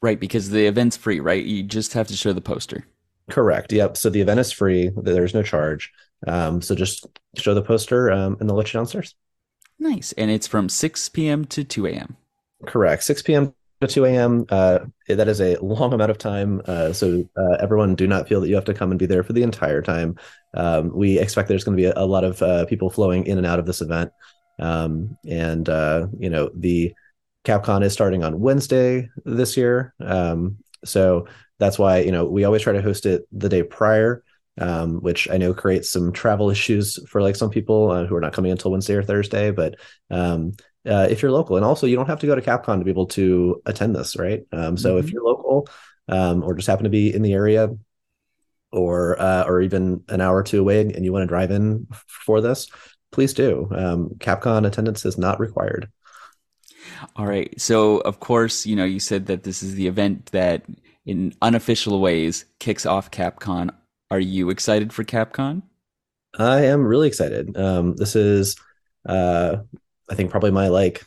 Right, 0.00 0.18
because 0.18 0.50
the 0.50 0.66
event's 0.66 0.96
free, 0.96 1.20
right? 1.20 1.44
You 1.44 1.62
just 1.62 1.92
have 1.94 2.08
to 2.08 2.16
show 2.16 2.32
the 2.32 2.40
poster. 2.40 2.86
Correct. 3.30 3.72
Yep. 3.72 3.96
So 3.96 4.10
the 4.10 4.20
event 4.20 4.40
is 4.40 4.52
free. 4.52 4.90
There's 4.94 5.34
no 5.34 5.42
charge. 5.42 5.92
Um, 6.26 6.60
so 6.60 6.74
just 6.74 7.06
show 7.36 7.54
the 7.54 7.62
poster 7.62 8.10
um, 8.10 8.36
and 8.38 8.48
they'll 8.48 8.56
let 8.56 8.72
you 8.72 8.78
downstairs. 8.78 9.14
Nice. 9.78 10.12
And 10.12 10.30
it's 10.30 10.46
from 10.46 10.68
6 10.68 11.08
p.m. 11.10 11.44
to 11.46 11.64
2 11.64 11.86
a.m. 11.86 12.16
Correct. 12.66 13.02
6 13.02 13.22
p.m. 13.22 13.54
to 13.86 13.94
2 13.94 14.04
a.m. 14.06 14.44
Uh, 14.48 14.80
that 15.08 15.28
is 15.28 15.40
a 15.40 15.56
long 15.58 15.92
amount 15.92 16.10
of 16.10 16.18
time. 16.18 16.62
Uh, 16.66 16.92
so 16.92 17.28
uh, 17.36 17.56
everyone 17.60 17.94
do 17.94 18.06
not 18.06 18.28
feel 18.28 18.40
that 18.40 18.48
you 18.48 18.54
have 18.54 18.64
to 18.64 18.74
come 18.74 18.90
and 18.90 18.98
be 18.98 19.06
there 19.06 19.22
for 19.22 19.32
the 19.32 19.42
entire 19.42 19.82
time. 19.82 20.16
Um, 20.54 20.90
we 20.94 21.18
expect 21.18 21.48
there's 21.48 21.64
going 21.64 21.76
to 21.76 21.80
be 21.80 21.86
a, 21.86 21.94
a 21.96 22.06
lot 22.06 22.24
of 22.24 22.40
uh, 22.42 22.66
people 22.66 22.90
flowing 22.90 23.26
in 23.26 23.38
and 23.38 23.46
out 23.46 23.58
of 23.58 23.66
this 23.66 23.80
event. 23.80 24.10
Um, 24.58 25.16
and, 25.28 25.68
uh, 25.68 26.06
you 26.18 26.30
know, 26.30 26.50
the 26.54 26.94
CapCon 27.44 27.82
is 27.82 27.92
starting 27.92 28.24
on 28.24 28.40
Wednesday 28.40 29.08
this 29.24 29.56
year. 29.56 29.94
Um, 30.00 30.58
so 30.84 31.26
that's 31.58 31.78
why, 31.78 31.98
you 31.98 32.12
know, 32.12 32.24
we 32.24 32.44
always 32.44 32.62
try 32.62 32.72
to 32.72 32.82
host 32.82 33.06
it 33.06 33.26
the 33.32 33.48
day 33.48 33.62
prior, 33.62 34.22
um, 34.60 35.00
which 35.00 35.28
I 35.30 35.36
know 35.36 35.54
creates 35.54 35.90
some 35.90 36.12
travel 36.12 36.50
issues 36.50 36.98
for 37.08 37.22
like 37.22 37.36
some 37.36 37.50
people 37.50 37.90
uh, 37.90 38.06
who 38.06 38.16
are 38.16 38.20
not 38.20 38.32
coming 38.32 38.52
until 38.52 38.70
Wednesday 38.70 38.94
or 38.94 39.02
Thursday. 39.02 39.50
But 39.50 39.76
um, 40.10 40.52
uh, 40.86 41.06
if 41.10 41.22
you're 41.22 41.30
local, 41.30 41.56
and 41.56 41.64
also 41.64 41.86
you 41.86 41.96
don't 41.96 42.08
have 42.08 42.20
to 42.20 42.26
go 42.26 42.34
to 42.34 42.42
CapCon 42.42 42.78
to 42.78 42.84
be 42.84 42.90
able 42.90 43.06
to 43.06 43.62
attend 43.66 43.94
this, 43.94 44.16
right? 44.16 44.42
Um, 44.52 44.76
so 44.76 44.90
mm-hmm. 44.90 45.06
if 45.06 45.12
you're 45.12 45.24
local 45.24 45.68
um, 46.08 46.42
or 46.42 46.54
just 46.54 46.68
happen 46.68 46.84
to 46.84 46.90
be 46.90 47.14
in 47.14 47.22
the 47.22 47.32
area, 47.32 47.70
or 48.72 49.20
uh, 49.20 49.44
or 49.44 49.60
even 49.60 50.02
an 50.08 50.20
hour 50.20 50.38
or 50.38 50.42
two 50.42 50.60
away, 50.60 50.80
and 50.80 51.04
you 51.04 51.12
want 51.12 51.22
to 51.22 51.28
drive 51.28 51.50
in 51.50 51.86
for 52.06 52.40
this, 52.40 52.68
please 53.12 53.32
do. 53.32 53.68
Um, 53.70 54.10
CapCon 54.18 54.66
attendance 54.66 55.04
is 55.04 55.16
not 55.16 55.38
required. 55.38 55.88
All 57.16 57.26
right. 57.26 57.58
So, 57.60 57.98
of 57.98 58.20
course, 58.20 58.66
you 58.66 58.76
know, 58.76 58.84
you 58.84 59.00
said 59.00 59.26
that 59.26 59.44
this 59.44 59.62
is 59.62 59.74
the 59.74 59.86
event 59.86 60.26
that, 60.32 60.64
in 61.06 61.34
unofficial 61.40 62.00
ways, 62.00 62.44
kicks 62.58 62.84
off 62.84 63.10
CapCon. 63.10 63.70
Are 64.10 64.20
you 64.20 64.50
excited 64.50 64.92
for 64.92 65.04
CapCon? 65.04 65.62
I 66.38 66.64
am 66.66 66.84
really 66.84 67.08
excited. 67.08 67.56
Um, 67.56 67.94
this 67.96 68.16
is, 68.16 68.56
uh, 69.08 69.58
I 70.10 70.14
think, 70.14 70.30
probably 70.30 70.50
my 70.50 70.68
like 70.68 71.04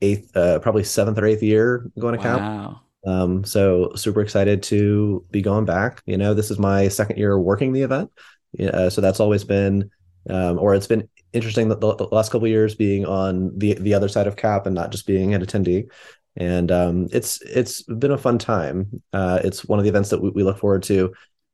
eighth, 0.00 0.36
uh, 0.36 0.58
probably 0.60 0.84
seventh 0.84 1.18
or 1.18 1.26
eighth 1.26 1.42
year 1.42 1.90
going 1.98 2.16
to 2.16 2.22
Cap. 2.22 2.40
Wow. 2.40 2.80
Um, 3.06 3.44
so 3.44 3.92
super 3.96 4.22
excited 4.22 4.62
to 4.64 5.24
be 5.30 5.42
going 5.42 5.66
back. 5.66 6.02
You 6.06 6.16
know, 6.16 6.34
this 6.34 6.50
is 6.50 6.58
my 6.58 6.88
second 6.88 7.18
year 7.18 7.38
working 7.38 7.72
the 7.72 7.82
event. 7.82 8.10
Uh, 8.58 8.88
so 8.88 9.00
that's 9.00 9.20
always 9.20 9.44
been, 9.44 9.90
um, 10.30 10.58
or 10.58 10.74
it's 10.74 10.86
been 10.86 11.08
interesting 11.34 11.68
that 11.68 11.80
the, 11.80 11.94
the 11.96 12.04
last 12.04 12.30
couple 12.30 12.48
years 12.48 12.74
being 12.74 13.04
on 13.04 13.50
the 13.58 13.74
the 13.74 13.92
other 13.92 14.08
side 14.08 14.26
of 14.26 14.36
cap 14.36 14.66
and 14.66 14.74
not 14.74 14.90
just 14.90 15.06
being 15.06 15.34
an 15.34 15.44
attendee 15.44 15.90
and 16.36 16.72
um, 16.72 17.08
it's 17.12 17.42
it's 17.42 17.82
been 17.82 18.12
a 18.12 18.18
fun 18.18 18.38
time 18.38 19.02
uh, 19.12 19.40
it's 19.44 19.64
one 19.64 19.78
of 19.78 19.82
the 19.82 19.88
events 19.88 20.10
that 20.10 20.22
we, 20.22 20.30
we 20.30 20.42
look 20.42 20.58
forward 20.58 20.82
to 20.82 21.12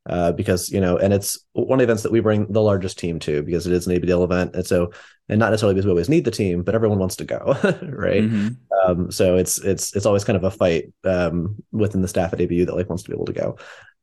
uh, 0.08 0.32
because 0.32 0.70
you 0.70 0.80
know 0.80 0.96
and 0.96 1.12
it's 1.12 1.38
one 1.52 1.78
of 1.78 1.78
the 1.78 1.84
events 1.84 2.02
that 2.02 2.12
we 2.12 2.20
bring 2.20 2.50
the 2.50 2.62
largest 2.62 2.98
team 2.98 3.18
to 3.18 3.42
because 3.42 3.66
it 3.66 3.72
is 3.72 3.86
an 3.86 4.00
abdl 4.00 4.24
event 4.24 4.54
and 4.54 4.66
so 4.66 4.90
and 5.28 5.38
not 5.38 5.50
necessarily 5.50 5.74
because 5.74 5.84
we 5.84 5.90
always 5.90 6.08
need 6.08 6.24
the 6.24 6.30
team 6.30 6.62
but 6.62 6.74
everyone 6.74 6.98
wants 6.98 7.16
to 7.16 7.24
go 7.24 7.38
right 7.82 8.22
mm-hmm. 8.22 8.48
um, 8.86 9.10
so 9.10 9.36
it's 9.36 9.58
it's 9.58 9.94
it's 9.94 10.06
always 10.06 10.24
kind 10.24 10.36
of 10.36 10.44
a 10.44 10.50
fight 10.50 10.92
um, 11.04 11.56
within 11.70 12.00
the 12.00 12.08
staff 12.08 12.32
at 12.32 12.40
abu 12.40 12.64
that 12.64 12.74
like 12.74 12.88
wants 12.88 13.02
to 13.02 13.10
be 13.10 13.14
able 13.14 13.26
to 13.26 13.32
go 13.32 13.56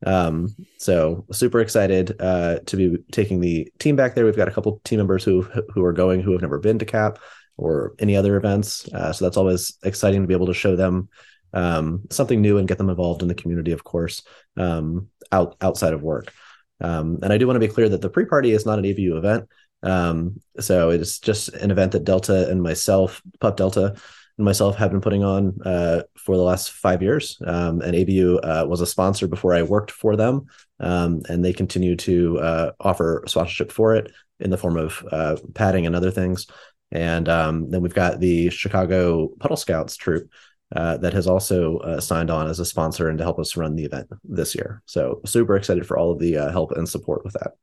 um, 0.05 0.55
so 0.77 1.25
super 1.31 1.59
excited 1.59 2.15
uh, 2.19 2.59
to 2.67 2.77
be 2.77 2.97
taking 3.11 3.39
the 3.39 3.71
team 3.79 3.95
back 3.95 4.13
there. 4.13 4.25
We've 4.25 4.35
got 4.35 4.47
a 4.47 4.51
couple 4.51 4.79
team 4.83 4.97
members 4.97 5.23
who 5.23 5.41
who 5.73 5.83
are 5.83 5.93
going 5.93 6.21
who 6.21 6.33
have 6.33 6.41
never 6.41 6.59
been 6.59 6.77
to 6.79 6.85
CAP 6.85 7.17
or 7.57 7.95
any 7.99 8.15
other 8.15 8.37
events. 8.37 8.87
Uh, 8.93 9.11
so 9.11 9.25
that's 9.25 9.37
always 9.37 9.77
exciting 9.83 10.21
to 10.21 10.27
be 10.27 10.35
able 10.35 10.45
to 10.45 10.53
show 10.53 10.75
them 10.75 11.09
um, 11.53 12.03
something 12.09 12.41
new 12.41 12.57
and 12.57 12.67
get 12.67 12.77
them 12.77 12.89
involved 12.89 13.21
in 13.21 13.27
the 13.27 13.35
community, 13.35 13.71
of 13.71 13.83
course, 13.83 14.21
um, 14.57 15.07
out 15.31 15.55
outside 15.61 15.93
of 15.93 16.03
work. 16.03 16.33
Um, 16.79 17.19
and 17.23 17.33
I 17.33 17.37
do 17.37 17.47
want 17.47 17.55
to 17.55 17.67
be 17.67 17.73
clear 17.73 17.89
that 17.89 18.01
the 18.01 18.09
pre-party 18.09 18.51
is 18.51 18.65
not 18.65 18.79
an 18.79 18.85
ABU 18.85 19.17
event. 19.17 19.49
Um, 19.83 20.39
so 20.59 20.89
it's 20.89 21.19
just 21.19 21.49
an 21.49 21.71
event 21.71 21.91
that 21.93 22.03
Delta 22.03 22.49
and 22.49 22.61
myself, 22.61 23.21
Pup 23.39 23.57
Delta, 23.57 23.95
and 24.37 24.45
myself 24.45 24.75
have 24.77 24.91
been 24.91 25.01
putting 25.01 25.23
on 25.23 25.59
uh, 25.65 26.03
for 26.15 26.35
the 26.35 26.43
last 26.43 26.71
five 26.71 27.01
years. 27.01 27.37
Um, 27.45 27.81
and 27.81 27.95
ABU 27.95 28.37
uh, 28.37 28.65
was 28.67 28.81
a 28.81 28.85
sponsor 28.85 29.27
before 29.27 29.53
I 29.53 29.63
worked 29.63 29.91
for 29.91 30.15
them, 30.15 30.47
um, 30.79 31.21
and 31.29 31.43
they 31.43 31.53
continue 31.53 31.95
to 31.97 32.39
uh, 32.39 32.71
offer 32.79 33.23
sponsorship 33.27 33.71
for 33.71 33.95
it 33.95 34.11
in 34.39 34.49
the 34.49 34.57
form 34.57 34.77
of 34.77 35.03
uh, 35.11 35.37
padding 35.55 35.85
and 35.85 35.95
other 35.95 36.11
things. 36.11 36.47
And 36.91 37.27
um, 37.27 37.69
then 37.69 37.81
we've 37.81 37.93
got 37.93 38.19
the 38.19 38.49
Chicago 38.49 39.29
Puddle 39.39 39.57
Scouts 39.57 39.97
troop 39.97 40.29
uh, 40.75 40.97
that 40.97 41.13
has 41.13 41.27
also 41.27 41.77
uh, 41.79 41.99
signed 41.99 42.29
on 42.29 42.47
as 42.47 42.59
a 42.59 42.65
sponsor 42.65 43.09
and 43.09 43.17
to 43.17 43.23
help 43.23 43.39
us 43.39 43.55
run 43.55 43.75
the 43.75 43.85
event 43.85 44.07
this 44.23 44.53
year. 44.53 44.81
So 44.85 45.21
super 45.25 45.55
excited 45.55 45.87
for 45.87 45.97
all 45.97 46.11
of 46.11 46.19
the 46.19 46.33
help 46.33 46.71
and 46.71 46.87
support 46.87 47.23
with 47.23 47.33
that. 47.33 47.53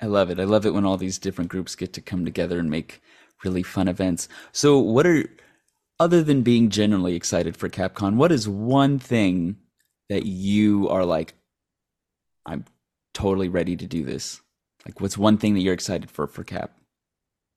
I 0.00 0.06
love 0.06 0.30
it. 0.30 0.38
I 0.38 0.44
love 0.44 0.66
it 0.66 0.74
when 0.74 0.84
all 0.84 0.98
these 0.98 1.18
different 1.18 1.50
groups 1.50 1.74
get 1.74 1.94
to 1.94 2.00
come 2.02 2.24
together 2.24 2.58
and 2.58 2.70
make 2.70 3.00
really 3.44 3.62
fun 3.62 3.88
events. 3.88 4.28
So, 4.52 4.78
what 4.78 5.06
are 5.06 5.24
other 5.98 6.22
than 6.22 6.42
being 6.42 6.68
genuinely 6.68 7.14
excited 7.14 7.56
for 7.56 7.68
CapCon, 7.68 8.16
what 8.16 8.32
is 8.32 8.48
one 8.48 8.98
thing 8.98 9.56
that 10.08 10.26
you 10.26 10.88
are 10.90 11.04
like, 11.04 11.34
I'm 12.44 12.64
totally 13.14 13.48
ready 13.48 13.76
to 13.76 13.86
do 13.86 14.04
this? 14.04 14.40
Like, 14.84 15.00
what's 15.00 15.16
one 15.16 15.38
thing 15.38 15.54
that 15.54 15.60
you're 15.60 15.74
excited 15.74 16.10
for 16.10 16.26
for 16.26 16.44
Cap? 16.44 16.76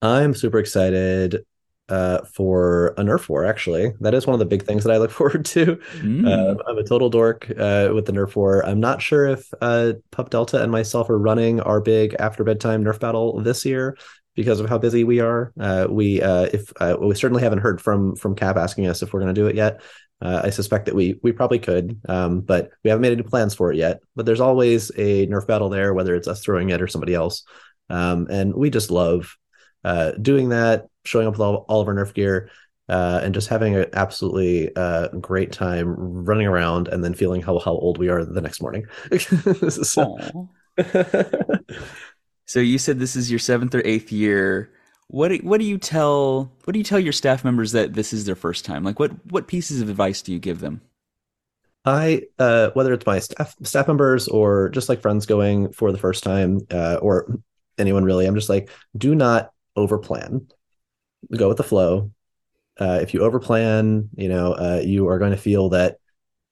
I'm 0.01 0.33
super 0.33 0.59
excited 0.59 1.43
uh, 1.89 2.21
for 2.33 2.93
a 2.97 3.01
Nerf 3.01 3.29
war. 3.29 3.45
Actually, 3.45 3.93
that 3.99 4.13
is 4.13 4.27
one 4.27 4.33
of 4.33 4.39
the 4.39 4.45
big 4.45 4.63
things 4.63 4.83
that 4.83 4.93
I 4.93 4.97
look 4.97 5.11
forward 5.19 5.45
to. 5.45 5.77
Mm. 5.97 6.27
Uh, 6.27 6.61
I'm 6.67 6.77
a 6.77 6.83
total 6.83 7.09
dork 7.09 7.49
uh, 7.51 7.89
with 7.93 8.05
the 8.05 8.13
Nerf 8.13 8.35
war. 8.35 8.65
I'm 8.65 8.79
not 8.79 9.01
sure 9.01 9.27
if 9.27 9.51
uh, 9.61 9.93
Pup 10.11 10.29
Delta 10.29 10.61
and 10.61 10.71
myself 10.71 11.09
are 11.09 11.19
running 11.19 11.59
our 11.61 11.81
big 11.81 12.15
after 12.19 12.43
bedtime 12.43 12.83
Nerf 12.83 12.99
battle 12.99 13.41
this 13.41 13.65
year 13.65 13.97
because 14.35 14.59
of 14.59 14.69
how 14.69 14.77
busy 14.77 15.03
we 15.03 15.19
are. 15.19 15.51
Uh, 15.59 15.87
we 15.89 16.21
uh, 16.21 16.47
if 16.53 16.71
uh, 16.79 16.95
we 16.99 17.15
certainly 17.15 17.43
haven't 17.43 17.59
heard 17.59 17.81
from 17.81 18.15
from 18.15 18.35
Cap 18.35 18.55
asking 18.55 18.87
us 18.87 19.01
if 19.01 19.13
we're 19.13 19.19
going 19.19 19.33
to 19.33 19.41
do 19.41 19.47
it 19.47 19.55
yet. 19.55 19.81
Uh, 20.21 20.41
I 20.43 20.49
suspect 20.49 20.85
that 20.85 20.95
we 20.95 21.19
we 21.23 21.31
probably 21.31 21.59
could, 21.59 21.99
um, 22.07 22.41
but 22.41 22.71
we 22.83 22.89
haven't 22.89 23.01
made 23.01 23.13
any 23.13 23.23
plans 23.23 23.55
for 23.55 23.71
it 23.71 23.77
yet. 23.77 23.99
But 24.15 24.25
there's 24.25 24.39
always 24.39 24.91
a 24.97 25.27
Nerf 25.27 25.47
battle 25.47 25.69
there, 25.69 25.93
whether 25.93 26.15
it's 26.15 26.27
us 26.27 26.41
throwing 26.41 26.69
it 26.69 26.81
or 26.81 26.87
somebody 26.87 27.13
else. 27.13 27.43
Um, 27.89 28.27
and 28.29 28.53
we 28.53 28.69
just 28.69 28.91
love 28.91 29.35
uh, 29.83 30.11
doing 30.11 30.49
that, 30.49 30.87
showing 31.09 31.27
up 31.27 31.33
with 31.33 31.41
all, 31.41 31.65
all 31.67 31.81
of 31.81 31.87
our 31.87 31.93
Nerf 31.93 32.13
gear. 32.13 32.49
Uh, 32.87 33.21
and 33.23 33.35
just 33.35 33.47
having 33.47 33.75
an 33.75 33.85
absolutely 33.93 34.75
uh, 34.75 35.09
great 35.09 35.51
time 35.51 35.93
running 35.95 36.47
around 36.47 36.87
and 36.87 37.03
then 37.03 37.13
feeling 37.13 37.39
how, 37.39 37.59
how 37.59 37.73
old 37.73 37.99
we 37.99 38.09
are 38.09 38.25
the 38.25 38.41
next 38.41 38.63
morning. 38.63 38.83
so, 39.69 40.49
So 42.49 42.59
you 42.59 42.79
said 42.79 42.97
this 42.97 43.15
is 43.15 43.29
your 43.29 43.37
seventh 43.37 43.75
or 43.75 43.83
eighth 43.85 44.11
year. 44.11 44.71
What 45.05 45.31
what 45.43 45.59
do 45.59 45.67
you 45.67 45.77
tell 45.77 46.51
what 46.63 46.73
do 46.73 46.79
you 46.79 46.83
tell 46.83 46.99
your 46.99 47.13
staff 47.13 47.45
members 47.45 47.73
that 47.73 47.93
this 47.93 48.11
is 48.11 48.25
their 48.25 48.35
first 48.35 48.65
time? 48.65 48.83
Like 48.83 48.97
what 48.97 49.11
what 49.31 49.45
pieces 49.45 49.81
of 49.81 49.89
advice 49.89 50.23
do 50.23 50.33
you 50.33 50.39
give 50.39 50.59
them? 50.59 50.81
I 51.85 52.23
uh, 52.39 52.71
whether 52.73 52.91
it's 52.93 53.05
my 53.05 53.19
staff 53.19 53.55
staff 53.61 53.87
members 53.87 54.27
or 54.27 54.69
just 54.69 54.89
like 54.89 54.99
friends 54.99 55.27
going 55.27 55.71
for 55.73 55.91
the 55.91 55.99
first 55.99 56.23
time 56.23 56.61
uh, 56.71 56.97
or 57.03 57.39
anyone 57.77 58.03
really, 58.03 58.25
I'm 58.25 58.33
just 58.33 58.49
like, 58.49 58.71
do 58.97 59.13
not 59.13 59.53
overplan. 59.77 60.49
Go 61.35 61.47
with 61.47 61.57
the 61.57 61.63
flow. 61.63 62.11
Uh, 62.79 62.99
if 63.01 63.13
you 63.13 63.21
overplan, 63.21 64.09
you 64.15 64.29
know, 64.29 64.53
uh, 64.53 64.81
you 64.83 65.07
are 65.09 65.19
going 65.19 65.31
to 65.31 65.37
feel 65.37 65.69
that 65.69 65.97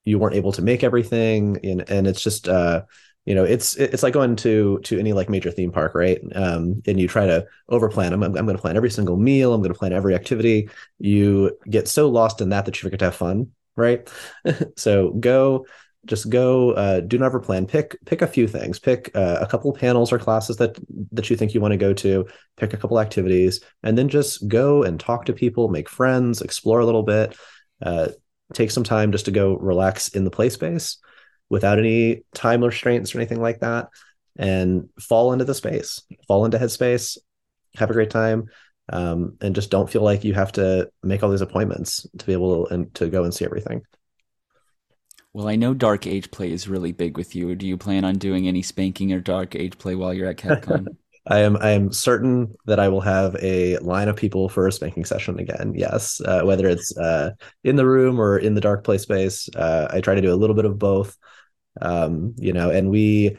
you 0.06 0.20
weren't 0.20 0.36
able 0.36 0.52
to 0.54 0.62
make 0.62 0.84
everything, 0.84 1.60
and, 1.64 1.90
and 1.90 2.08
it's 2.08 2.22
just 2.22 2.48
uh, 2.50 2.84
you 3.26 3.36
know 3.36 3.44
it's 3.44 3.76
it's 3.76 4.04
like 4.04 4.14
going 4.14 4.36
to 4.38 4.80
to 4.84 5.00
any 5.00 5.14
like 5.14 5.30
major 5.30 5.52
theme 5.52 5.72
park 5.72 5.96
right? 5.96 6.20
Um, 6.36 6.82
and 6.86 7.00
you 7.00 7.08
try 7.08 7.28
to 7.28 7.46
overplan. 7.72 8.14
I'm, 8.14 8.24
I'm 8.24 8.34
going 8.34 8.56
to 8.56 8.62
plan 8.62 8.78
every 8.78 8.92
single 8.92 9.18
meal. 9.18 9.54
I'm 9.54 9.62
going 9.62 9.74
to 9.74 9.80
plan 9.80 9.94
every 9.94 10.16
activity. 10.16 10.70
You 11.00 11.58
get 11.70 11.88
so 11.88 12.10
lost 12.10 12.42
in 12.42 12.50
that 12.50 12.66
that 12.66 12.76
you 12.78 12.82
forget 12.82 13.00
to 13.00 13.06
have 13.06 13.16
fun 13.16 13.52
right? 13.76 14.10
So 14.76 15.12
go 15.12 15.68
just 16.08 16.30
go 16.30 16.72
uh, 16.72 17.02
do 17.02 17.18
not 17.18 17.32
plan. 17.44 17.68
Pick 17.68 17.98
pick 18.06 18.22
a 18.22 18.28
few 18.28 18.48
things. 18.48 18.80
Pick 18.80 19.12
uh, 19.16 19.38
a 19.42 19.48
couple 19.48 19.72
panels 19.74 20.12
or 20.12 20.20
classes 20.20 20.58
that 20.58 20.78
that 21.12 21.30
you 21.30 21.36
think 21.36 21.54
you 21.54 21.62
want 21.62 21.74
to 21.74 21.78
go 21.78 21.94
to. 21.94 22.26
Pick 22.56 22.74
a 22.74 22.78
couple 22.78 23.00
activities 23.00 23.62
and 23.84 23.98
then 23.98 24.10
just 24.10 24.48
go 24.48 24.84
and 24.84 25.00
talk 25.00 25.26
to 25.26 25.34
people 25.34 25.70
make 25.70 25.90
friends 25.90 26.42
explore 26.42 26.80
a 26.80 26.86
little 26.86 27.04
bit. 27.04 27.36
Uh, 27.82 28.10
take 28.54 28.72
some 28.72 28.84
time 28.84 29.12
just 29.12 29.26
to 29.26 29.32
go 29.32 29.56
relax 29.56 30.10
in 30.10 30.24
the 30.24 30.32
play 30.32 30.50
space 30.50 30.98
without 31.50 31.80
any 31.80 32.24
time 32.34 32.64
restraints 32.64 33.14
or 33.14 33.20
anything 33.20 33.42
like 33.42 33.60
that 33.60 33.90
and 34.38 34.90
fall 35.00 35.34
into 35.34 35.46
the 35.46 35.54
space. 35.54 36.02
Fall 36.28 36.46
into 36.46 36.58
headspace. 36.58 37.18
Have 37.76 37.90
a 37.90 37.94
great 37.94 38.10
time 38.10 38.50
um, 38.90 39.38
and 39.42 39.56
just 39.56 39.70
don't 39.70 39.90
feel 39.90 40.02
like 40.02 40.24
you 40.24 40.34
have 40.34 40.52
to 40.54 40.90
make 41.04 41.24
all 41.24 41.30
these 41.30 41.42
appointments 41.42 42.08
to 42.18 42.26
be 42.26 42.34
able 42.34 42.66
to, 42.66 42.74
and 42.74 42.94
to 42.96 43.10
go 43.10 43.24
and 43.24 43.34
see 43.34 43.46
everything 43.46 43.82
well 45.34 45.48
i 45.48 45.56
know 45.56 45.74
dark 45.74 46.08
age 46.08 46.32
play 46.32 46.52
is 46.52 46.68
really 46.68 46.92
big 46.92 47.18
with 47.18 47.36
you 47.36 47.56
do 47.56 47.68
you 47.68 47.78
plan 47.78 48.04
on 48.06 48.16
doing 48.16 48.48
any 48.48 48.62
spanking 48.62 49.12
or 49.12 49.20
dark 49.20 49.56
age 49.56 49.78
play 49.78 49.96
while 49.96 50.14
you're 50.14 50.30
at 50.30 50.38
CapCon 50.38 50.88
I 51.30 51.40
am 51.40 51.58
I 51.58 51.72
am 51.72 51.92
certain 51.92 52.56
that 52.68 52.80
I 52.80 52.88
will 52.88 53.02
have 53.02 53.36
a 53.42 53.78
line 53.80 54.08
of 54.08 54.16
people 54.16 54.48
for 54.48 54.66
a 54.66 54.72
spanking 54.72 55.04
session 55.04 55.40
again. 55.40 55.74
Yes, 55.76 56.22
uh, 56.22 56.44
whether 56.44 56.70
it's 56.70 56.98
uh, 56.98 57.32
in 57.66 57.76
the 57.76 57.86
room 57.86 58.18
or 58.18 58.38
in 58.38 58.54
the 58.54 58.62
dark 58.62 58.86
play 58.86 58.98
space, 58.98 59.50
uh, 59.54 59.90
I 59.92 60.00
try 60.00 60.16
to 60.16 60.22
do 60.22 60.34
a 60.34 60.40
little 60.40 60.56
bit 60.56 60.64
of 60.64 60.80
both 60.80 61.18
um, 61.82 62.34
you 62.38 62.54
know, 62.54 62.70
and 62.70 62.90
we 62.90 63.38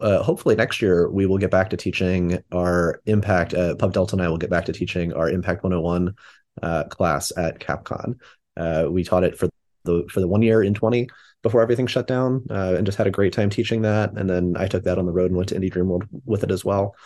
uh, 0.00 0.22
hopefully 0.22 0.54
next 0.54 0.82
year 0.82 1.10
we 1.10 1.26
will 1.26 1.38
get 1.38 1.50
back 1.50 1.70
to 1.70 1.76
teaching 1.76 2.42
our 2.52 3.00
impact. 3.06 3.54
Uh, 3.54 3.74
Pup 3.76 3.92
Delta 3.92 4.14
and 4.14 4.22
I 4.22 4.28
will 4.28 4.36
get 4.38 4.50
back 4.50 4.66
to 4.66 4.72
teaching 4.72 5.12
our 5.12 5.28
Impact 5.30 5.62
101 5.62 6.14
uh, 6.62 6.84
class 6.84 7.32
at 7.36 7.60
CapCon. 7.60 8.18
Uh, 8.56 8.86
we 8.90 9.04
taught 9.04 9.24
it 9.24 9.38
for 9.38 9.48
the 9.86 10.06
for 10.10 10.20
the 10.20 10.28
one 10.28 10.42
year 10.42 10.62
in 10.62 10.74
20 10.74 11.08
before 11.42 11.62
everything 11.62 11.86
shut 11.86 12.06
down, 12.06 12.44
uh, 12.50 12.74
and 12.76 12.86
just 12.86 12.98
had 12.98 13.06
a 13.06 13.10
great 13.10 13.32
time 13.32 13.50
teaching 13.50 13.82
that. 13.82 14.12
And 14.12 14.28
then 14.28 14.56
I 14.58 14.66
took 14.66 14.84
that 14.84 14.98
on 14.98 15.06
the 15.06 15.12
road 15.12 15.30
and 15.30 15.36
went 15.36 15.48
to 15.50 15.54
Indie 15.54 15.70
Dream 15.70 15.88
World 15.88 16.04
with 16.24 16.42
it 16.42 16.50
as 16.50 16.64
well. 16.64 16.96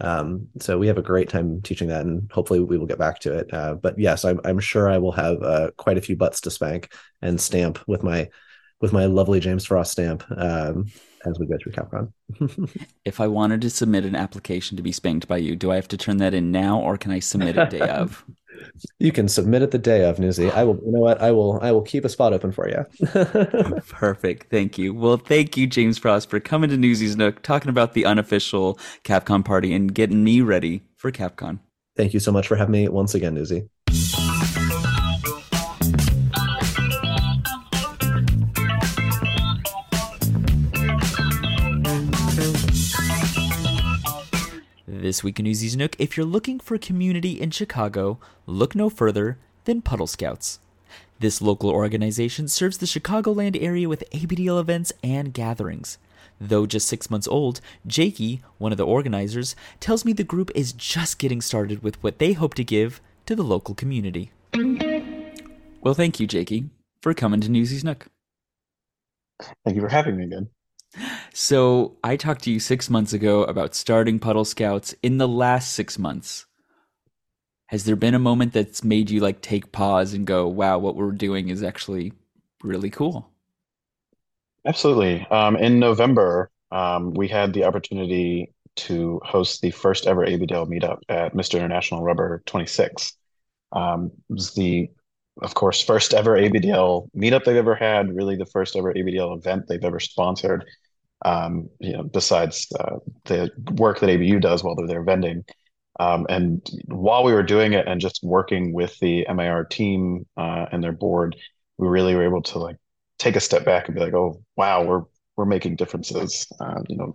Um, 0.00 0.48
so 0.58 0.78
we 0.78 0.88
have 0.88 0.98
a 0.98 1.02
great 1.02 1.28
time 1.28 1.62
teaching 1.62 1.88
that, 1.88 2.04
and 2.04 2.30
hopefully 2.32 2.60
we 2.60 2.78
will 2.78 2.86
get 2.86 2.98
back 2.98 3.20
to 3.20 3.38
it. 3.38 3.52
Uh, 3.52 3.74
but 3.74 3.98
yes, 3.98 4.24
I'm, 4.24 4.40
I'm 4.44 4.58
sure 4.58 4.90
I 4.90 4.98
will 4.98 5.12
have 5.12 5.42
uh, 5.42 5.70
quite 5.76 5.98
a 5.98 6.02
few 6.02 6.16
butts 6.16 6.40
to 6.42 6.50
spank 6.50 6.92
and 7.22 7.40
stamp 7.40 7.78
with 7.86 8.02
my 8.02 8.28
with 8.80 8.92
my 8.92 9.06
lovely 9.06 9.40
James 9.40 9.64
Frost 9.64 9.92
stamp 9.92 10.24
um, 10.36 10.86
as 11.24 11.38
we 11.38 11.46
go 11.46 11.56
through 11.62 11.72
CapCon. 11.72 12.12
if 13.04 13.20
I 13.20 13.28
wanted 13.28 13.62
to 13.62 13.70
submit 13.70 14.04
an 14.04 14.16
application 14.16 14.76
to 14.76 14.82
be 14.82 14.92
spanked 14.92 15.28
by 15.28 15.38
you, 15.38 15.56
do 15.56 15.70
I 15.70 15.76
have 15.76 15.88
to 15.88 15.96
turn 15.96 16.18
that 16.18 16.34
in 16.34 16.50
now, 16.50 16.80
or 16.80 16.96
can 16.98 17.10
I 17.10 17.20
submit 17.20 17.56
it 17.56 17.70
day 17.70 17.88
of? 17.88 18.24
You 18.98 19.12
can 19.12 19.28
submit 19.28 19.62
it 19.62 19.70
the 19.70 19.78
day 19.78 20.04
of 20.08 20.16
Newsie. 20.16 20.52
I 20.52 20.64
will. 20.64 20.76
You 20.84 20.92
know 20.92 21.00
what? 21.00 21.20
I 21.20 21.30
will. 21.30 21.58
I 21.60 21.72
will 21.72 21.82
keep 21.82 22.04
a 22.04 22.08
spot 22.08 22.32
open 22.32 22.52
for 22.52 22.68
you. 22.68 22.84
Perfect. 23.88 24.50
Thank 24.50 24.78
you. 24.78 24.94
Well, 24.94 25.16
thank 25.16 25.56
you, 25.56 25.66
James 25.66 25.98
Frost, 25.98 26.30
for 26.30 26.40
coming 26.40 26.70
to 26.70 26.76
Newsie's 26.76 27.16
Nook, 27.16 27.42
talking 27.42 27.68
about 27.68 27.94
the 27.94 28.04
unofficial 28.04 28.78
CapCon 29.04 29.44
party, 29.44 29.72
and 29.72 29.94
getting 29.94 30.24
me 30.24 30.40
ready 30.40 30.82
for 30.96 31.10
CapCon. 31.10 31.60
Thank 31.96 32.14
you 32.14 32.20
so 32.20 32.32
much 32.32 32.48
for 32.48 32.56
having 32.56 32.72
me 32.72 32.88
once 32.88 33.14
again, 33.14 33.36
Newsie. 33.36 33.68
This 45.14 45.22
week 45.22 45.38
in 45.38 45.44
Newsie's 45.44 45.76
Nook, 45.76 45.94
if 46.00 46.16
you're 46.16 46.26
looking 46.26 46.58
for 46.58 46.76
community 46.76 47.40
in 47.40 47.52
Chicago, 47.52 48.18
look 48.46 48.74
no 48.74 48.90
further 48.90 49.38
than 49.64 49.80
Puddle 49.80 50.08
Scouts. 50.08 50.58
This 51.20 51.40
local 51.40 51.70
organization 51.70 52.48
serves 52.48 52.78
the 52.78 52.86
Chicagoland 52.86 53.56
area 53.62 53.88
with 53.88 54.02
ABDL 54.10 54.58
events 54.58 54.92
and 55.04 55.32
gatherings. 55.32 55.98
Though 56.40 56.66
just 56.66 56.88
six 56.88 57.10
months 57.10 57.28
old, 57.28 57.60
Jakey, 57.86 58.42
one 58.58 58.72
of 58.72 58.76
the 58.76 58.84
organizers, 58.84 59.54
tells 59.78 60.04
me 60.04 60.12
the 60.12 60.24
group 60.24 60.50
is 60.52 60.72
just 60.72 61.20
getting 61.20 61.40
started 61.40 61.84
with 61.84 62.02
what 62.02 62.18
they 62.18 62.32
hope 62.32 62.54
to 62.54 62.64
give 62.64 63.00
to 63.26 63.36
the 63.36 63.44
local 63.44 63.76
community. 63.76 64.32
Well, 65.80 65.94
thank 65.94 66.18
you, 66.18 66.26
Jakey, 66.26 66.70
for 67.02 67.14
coming 67.14 67.40
to 67.40 67.48
Newsie's 67.48 67.84
Nook. 67.84 68.08
Thank 69.64 69.76
you 69.76 69.80
for 69.80 69.88
having 69.88 70.16
me 70.16 70.24
again. 70.24 70.48
So 71.32 71.96
I 72.04 72.16
talked 72.16 72.44
to 72.44 72.50
you 72.50 72.60
six 72.60 72.88
months 72.88 73.12
ago 73.12 73.44
about 73.44 73.74
starting 73.74 74.18
Puddle 74.18 74.44
Scouts. 74.44 74.94
In 75.02 75.18
the 75.18 75.28
last 75.28 75.72
six 75.72 75.98
months, 75.98 76.46
has 77.66 77.84
there 77.84 77.96
been 77.96 78.14
a 78.14 78.18
moment 78.18 78.52
that's 78.52 78.84
made 78.84 79.10
you 79.10 79.20
like 79.20 79.40
take 79.40 79.72
pause 79.72 80.14
and 80.14 80.26
go, 80.26 80.46
"Wow, 80.46 80.78
what 80.78 80.96
we're 80.96 81.12
doing 81.12 81.48
is 81.48 81.62
actually 81.62 82.12
really 82.62 82.90
cool"? 82.90 83.30
Absolutely. 84.66 85.26
Um, 85.30 85.56
in 85.56 85.78
November, 85.78 86.50
um, 86.70 87.12
we 87.14 87.28
had 87.28 87.52
the 87.52 87.64
opportunity 87.64 88.52
to 88.76 89.20
host 89.24 89.60
the 89.60 89.70
first 89.70 90.06
ever 90.06 90.26
ABDL 90.26 90.66
meetup 90.66 91.00
at 91.08 91.34
Mr. 91.34 91.58
International 91.58 92.02
Rubber 92.02 92.42
26. 92.46 93.12
Um, 93.72 94.10
it 94.30 94.32
was 94.32 94.54
the, 94.54 94.90
of 95.42 95.54
course, 95.54 95.82
first 95.82 96.14
ever 96.14 96.36
ABDL 96.36 97.08
meetup 97.14 97.44
they've 97.44 97.56
ever 97.56 97.74
had, 97.74 98.14
really 98.14 98.36
the 98.36 98.46
first 98.46 98.76
ever 98.76 98.92
ABDL 98.92 99.36
event 99.36 99.66
they've 99.68 99.84
ever 99.84 100.00
sponsored. 100.00 100.64
Um, 101.24 101.68
you 101.80 101.92
know, 101.92 102.02
besides 102.02 102.68
uh, 102.78 102.96
the 103.24 103.50
work 103.76 104.00
that 104.00 104.10
ABU 104.10 104.40
does 104.40 104.62
while 104.62 104.74
they're 104.74 104.86
there 104.86 105.02
vending. 105.02 105.44
Um, 106.00 106.26
and 106.28 106.68
while 106.86 107.22
we 107.24 107.32
were 107.32 107.42
doing 107.42 107.72
it 107.72 107.86
and 107.86 108.00
just 108.00 108.20
working 108.22 108.72
with 108.72 108.98
the 108.98 109.26
MAR 109.32 109.64
team 109.64 110.26
uh, 110.36 110.66
and 110.72 110.82
their 110.82 110.92
board, 110.92 111.36
we 111.78 111.88
really 111.88 112.14
were 112.14 112.24
able 112.24 112.42
to 112.42 112.58
like 112.58 112.76
take 113.18 113.36
a 113.36 113.40
step 113.40 113.64
back 113.64 113.86
and 113.86 113.94
be 113.94 114.00
like, 114.00 114.14
oh 114.14 114.42
wow, 114.56 114.84
we're 114.84 115.02
we're 115.36 115.44
making 115.44 115.76
differences. 115.76 116.46
Uh, 116.60 116.82
you 116.88 116.96
know, 116.96 117.14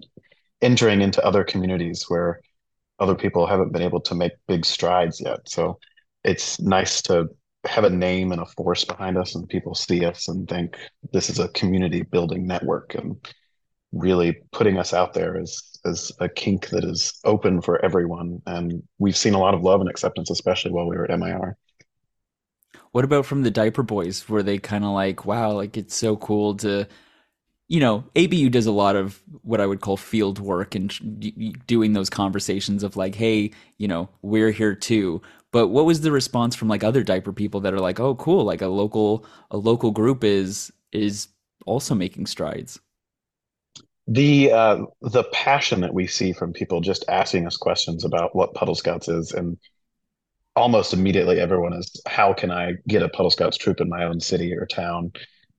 entering 0.61 1.01
into 1.01 1.23
other 1.25 1.43
communities 1.43 2.05
where 2.07 2.41
other 2.99 3.15
people 3.15 3.45
haven't 3.45 3.71
been 3.71 3.81
able 3.81 4.01
to 4.01 4.15
make 4.15 4.33
big 4.47 4.65
strides 4.65 5.21
yet. 5.21 5.39
So 5.47 5.79
it's 6.23 6.59
nice 6.59 7.01
to 7.03 7.29
have 7.65 7.83
a 7.83 7.89
name 7.89 8.31
and 8.31 8.41
a 8.41 8.45
force 8.45 8.85
behind 8.85 9.17
us, 9.17 9.35
and 9.35 9.47
people 9.47 9.75
see 9.75 10.05
us 10.05 10.27
and 10.27 10.47
think 10.47 10.77
this 11.11 11.29
is 11.29 11.39
a 11.39 11.49
community 11.49 12.03
building 12.03 12.47
network 12.47 12.95
and 12.95 13.15
really 13.91 14.37
putting 14.51 14.77
us 14.77 14.93
out 14.93 15.13
there 15.13 15.37
as 15.37 15.69
as 15.85 16.11
a 16.19 16.27
kink 16.27 16.69
that 16.69 16.83
is 16.83 17.19
open 17.23 17.61
for 17.61 17.83
everyone. 17.83 18.41
And 18.45 18.83
we've 18.97 19.17
seen 19.17 19.33
a 19.33 19.39
lot 19.39 19.53
of 19.53 19.63
love 19.63 19.81
and 19.81 19.89
acceptance, 19.89 20.29
especially 20.29 20.71
while 20.71 20.87
we 20.87 20.97
were 20.97 21.09
at 21.09 21.17
MIR. 21.17 21.57
What 22.91 23.05
about 23.05 23.25
from 23.25 23.43
the 23.43 23.51
diaper 23.51 23.83
boys? 23.83 24.27
Were 24.27 24.43
they 24.43 24.57
kind 24.57 24.83
of 24.83 24.91
like, 24.91 25.25
wow, 25.25 25.51
like 25.51 25.77
it's 25.77 25.95
so 25.95 26.17
cool 26.17 26.55
to, 26.57 26.87
you 27.67 27.79
know, 27.79 28.03
ABU 28.15 28.49
does 28.49 28.65
a 28.65 28.71
lot 28.71 28.95
of 28.95 29.21
what 29.43 29.61
I 29.61 29.65
would 29.65 29.81
call 29.81 29.95
field 29.95 30.39
work 30.39 30.75
and 30.75 30.91
doing 31.67 31.93
those 31.93 32.09
conversations 32.09 32.83
of 32.83 32.97
like, 32.97 33.15
hey, 33.15 33.51
you 33.77 33.87
know, 33.87 34.09
we're 34.21 34.51
here 34.51 34.75
too. 34.75 35.21
But 35.51 35.67
what 35.67 35.85
was 35.85 36.01
the 36.01 36.11
response 36.11 36.55
from 36.55 36.67
like 36.67 36.83
other 36.83 37.03
diaper 37.03 37.31
people 37.31 37.59
that 37.61 37.73
are 37.73 37.79
like, 37.79 37.99
oh, 37.99 38.15
cool, 38.15 38.43
like 38.43 38.61
a 38.61 38.67
local 38.67 39.25
a 39.51 39.57
local 39.57 39.91
group 39.91 40.23
is 40.23 40.71
is 40.91 41.27
also 41.65 41.93
making 41.95 42.25
strides? 42.25 42.79
The 44.11 44.51
uh, 44.51 44.85
the 45.01 45.23
passion 45.25 45.81
that 45.81 45.93
we 45.93 46.07
see 46.07 46.33
from 46.33 46.51
people 46.51 46.81
just 46.81 47.05
asking 47.07 47.45
us 47.45 47.55
questions 47.55 48.03
about 48.03 48.35
what 48.35 48.55
Puddle 48.55 48.73
Scouts 48.73 49.07
is, 49.07 49.31
and 49.31 49.57
almost 50.55 50.93
immediately 50.93 51.39
everyone 51.39 51.73
is, 51.73 52.01
how 52.07 52.33
can 52.33 52.49
I 52.49 52.73
get 52.87 53.03
a 53.03 53.09
Puddle 53.09 53.29
Scouts 53.29 53.55
troop 53.55 53.79
in 53.79 53.87
my 53.87 54.03
own 54.03 54.19
city 54.19 54.55
or 54.55 54.65
town? 54.65 55.11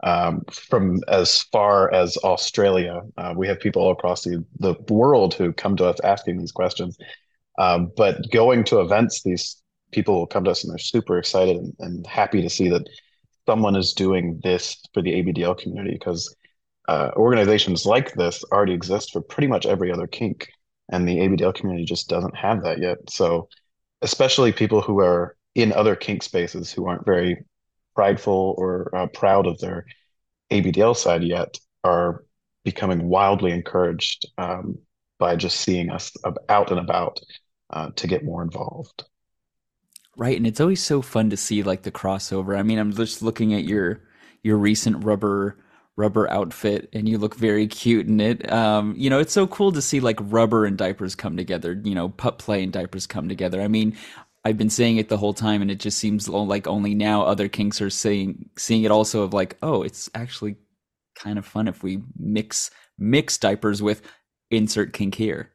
Um, 0.03 0.43
from 0.51 0.99
as 1.09 1.43
far 1.53 1.93
as 1.95 2.17
Australia, 2.19 3.03
uh, 3.17 3.35
we 3.37 3.47
have 3.47 3.61
people 3.61 3.83
all 3.83 3.93
across 3.93 4.25
the, 4.25 4.45
the 4.59 4.75
world 4.89 5.35
who 5.35 5.53
come 5.53 5.77
to 5.77 5.85
us 5.85 6.01
asking 6.03 6.39
these 6.39 6.53
questions. 6.53 6.99
Um, 7.59 7.93
but 7.97 8.31
going 8.33 8.65
to 8.65 8.81
events, 8.81 9.23
these 9.23 9.63
people 9.93 10.19
will 10.19 10.27
come 10.27 10.45
to 10.45 10.51
us 10.51 10.65
and 10.65 10.73
they're 10.73 10.79
super 10.79 11.19
excited 11.19 11.57
and, 11.57 11.75
and 11.79 12.07
happy 12.07 12.41
to 12.43 12.51
see 12.51 12.71
that 12.71 12.89
someone 13.47 13.77
is 13.77 13.93
doing 13.93 14.41
this 14.43 14.79
for 14.95 15.03
the 15.03 15.13
ABDL 15.13 15.59
community 15.59 15.93
because 15.93 16.35
uh, 16.91 17.13
organizations 17.15 17.87
like 17.87 18.15
this 18.15 18.43
already 18.51 18.73
exist 18.73 19.13
for 19.13 19.21
pretty 19.21 19.47
much 19.47 19.65
every 19.65 19.93
other 19.93 20.09
kink, 20.09 20.51
and 20.91 21.09
the 21.09 21.19
ABDL 21.19 21.55
community 21.55 21.85
just 21.85 22.09
doesn't 22.09 22.37
have 22.37 22.65
that 22.65 22.81
yet. 22.81 22.99
So, 23.09 23.49
especially 24.03 24.51
people 24.51 24.81
who 24.81 24.99
are 24.99 25.37
in 25.55 25.73
other 25.73 25.95
kink 25.95 26.25
spaces 26.25 26.73
who 26.73 26.89
aren't 26.89 27.07
very 27.07 27.45
prideful 27.95 28.57
or 28.59 28.93
uh, 28.93 29.07
proud 29.07 29.47
of 29.47 29.61
their 29.61 29.87
ABDL 30.51 30.97
side 30.97 31.23
yet 31.23 31.57
are 31.85 32.25
becoming 32.65 33.09
wildly 33.09 33.53
encouraged 33.53 34.27
um, 34.37 34.77
by 35.21 35.37
just 35.37 35.61
seeing 35.61 35.91
us 35.91 36.13
out 36.49 36.73
and 36.73 36.81
about 36.81 37.21
uh, 37.73 37.91
to 37.95 38.09
get 38.09 38.25
more 38.25 38.43
involved. 38.43 39.05
Right, 40.17 40.37
and 40.37 40.45
it's 40.47 40.61
always 40.61 40.83
so 40.83 41.03
fun 41.03 41.31
to 41.31 41.37
see 41.37 41.63
like 41.63 41.83
the 41.83 41.93
crossover. 41.93 42.59
I 42.59 42.65
mean, 42.65 42.81
I'm 42.81 42.93
just 42.93 43.23
looking 43.23 43.55
at 43.55 43.63
your 43.63 44.03
your 44.43 44.57
recent 44.57 45.05
rubber 45.05 45.57
rubber 46.01 46.31
outfit 46.31 46.89
and 46.95 47.07
you 47.07 47.19
look 47.19 47.35
very 47.35 47.67
cute 47.67 48.07
in 48.07 48.21
it. 48.21 48.51
Um, 48.51 48.95
you 48.97 49.11
know, 49.11 49.19
it's 49.19 49.35
so 49.35 49.47
cool 49.47 49.71
to 49.73 49.83
see 49.83 50.01
like 50.01 50.19
rubber 50.21 50.65
and 50.65 50.79
diapers 50.79 51.15
come 51.15 51.37
together, 51.37 51.79
you 51.85 51.95
know, 51.95 52.09
pup 52.09 52.39
play 52.39 52.63
and 52.63 52.73
diapers 52.73 53.07
come 53.07 53.29
together. 53.29 53.61
I 53.61 53.69
mean, 53.69 53.97
I've 54.45 54.57
been 54.57 54.71
saying 54.71 54.97
it 54.97 55.11
the 55.11 55.19
whole 55.19 55.35
time 55.35 55.61
and 55.61 55.71
it 55.71 55.79
just 55.79 55.99
seems 55.99 56.27
like 56.27 56.67
only 56.67 56.95
now 56.95 57.23
other 57.23 57.49
kinks 57.49 57.83
are 57.83 57.91
seeing 57.91 58.49
seeing 58.57 58.85
it 58.85 58.91
also 58.91 59.23
of 59.23 59.35
like, 59.35 59.59
oh, 59.63 59.83
it's 59.83 60.09
actually 60.15 60.57
kind 61.15 61.39
of 61.39 61.45
fun 61.45 61.69
if 61.69 61.83
we 61.83 62.03
mix 62.19 62.71
mix 62.99 63.37
diapers 63.37 63.83
with 63.83 64.01
insert 64.51 64.95
kink 64.95 65.15
here. 65.15 65.53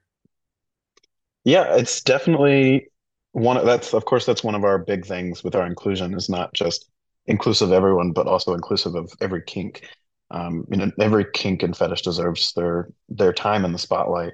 Yeah, 1.43 1.75
it's 1.75 2.01
definitely 2.01 2.89
one 3.31 3.58
of 3.58 3.65
that's 3.65 3.93
of 3.93 4.05
course 4.05 4.25
that's 4.25 4.43
one 4.43 4.55
of 4.55 4.63
our 4.63 4.77
big 4.77 5.05
things 5.05 5.43
with 5.43 5.55
our 5.55 5.65
inclusion 5.65 6.13
is 6.13 6.29
not 6.29 6.53
just 6.53 6.89
inclusive 7.25 7.69
of 7.69 7.73
everyone 7.73 8.13
but 8.13 8.27
also 8.27 8.53
inclusive 8.53 8.95
of 8.95 9.12
every 9.19 9.41
kink 9.41 9.89
um, 10.31 10.65
you 10.69 10.77
know, 10.77 10.91
every 10.99 11.25
kink 11.33 11.63
and 11.63 11.75
fetish 11.75 12.01
deserves 12.01 12.53
their 12.53 12.89
their 13.09 13.33
time 13.33 13.65
in 13.65 13.71
the 13.71 13.77
spotlight. 13.79 14.33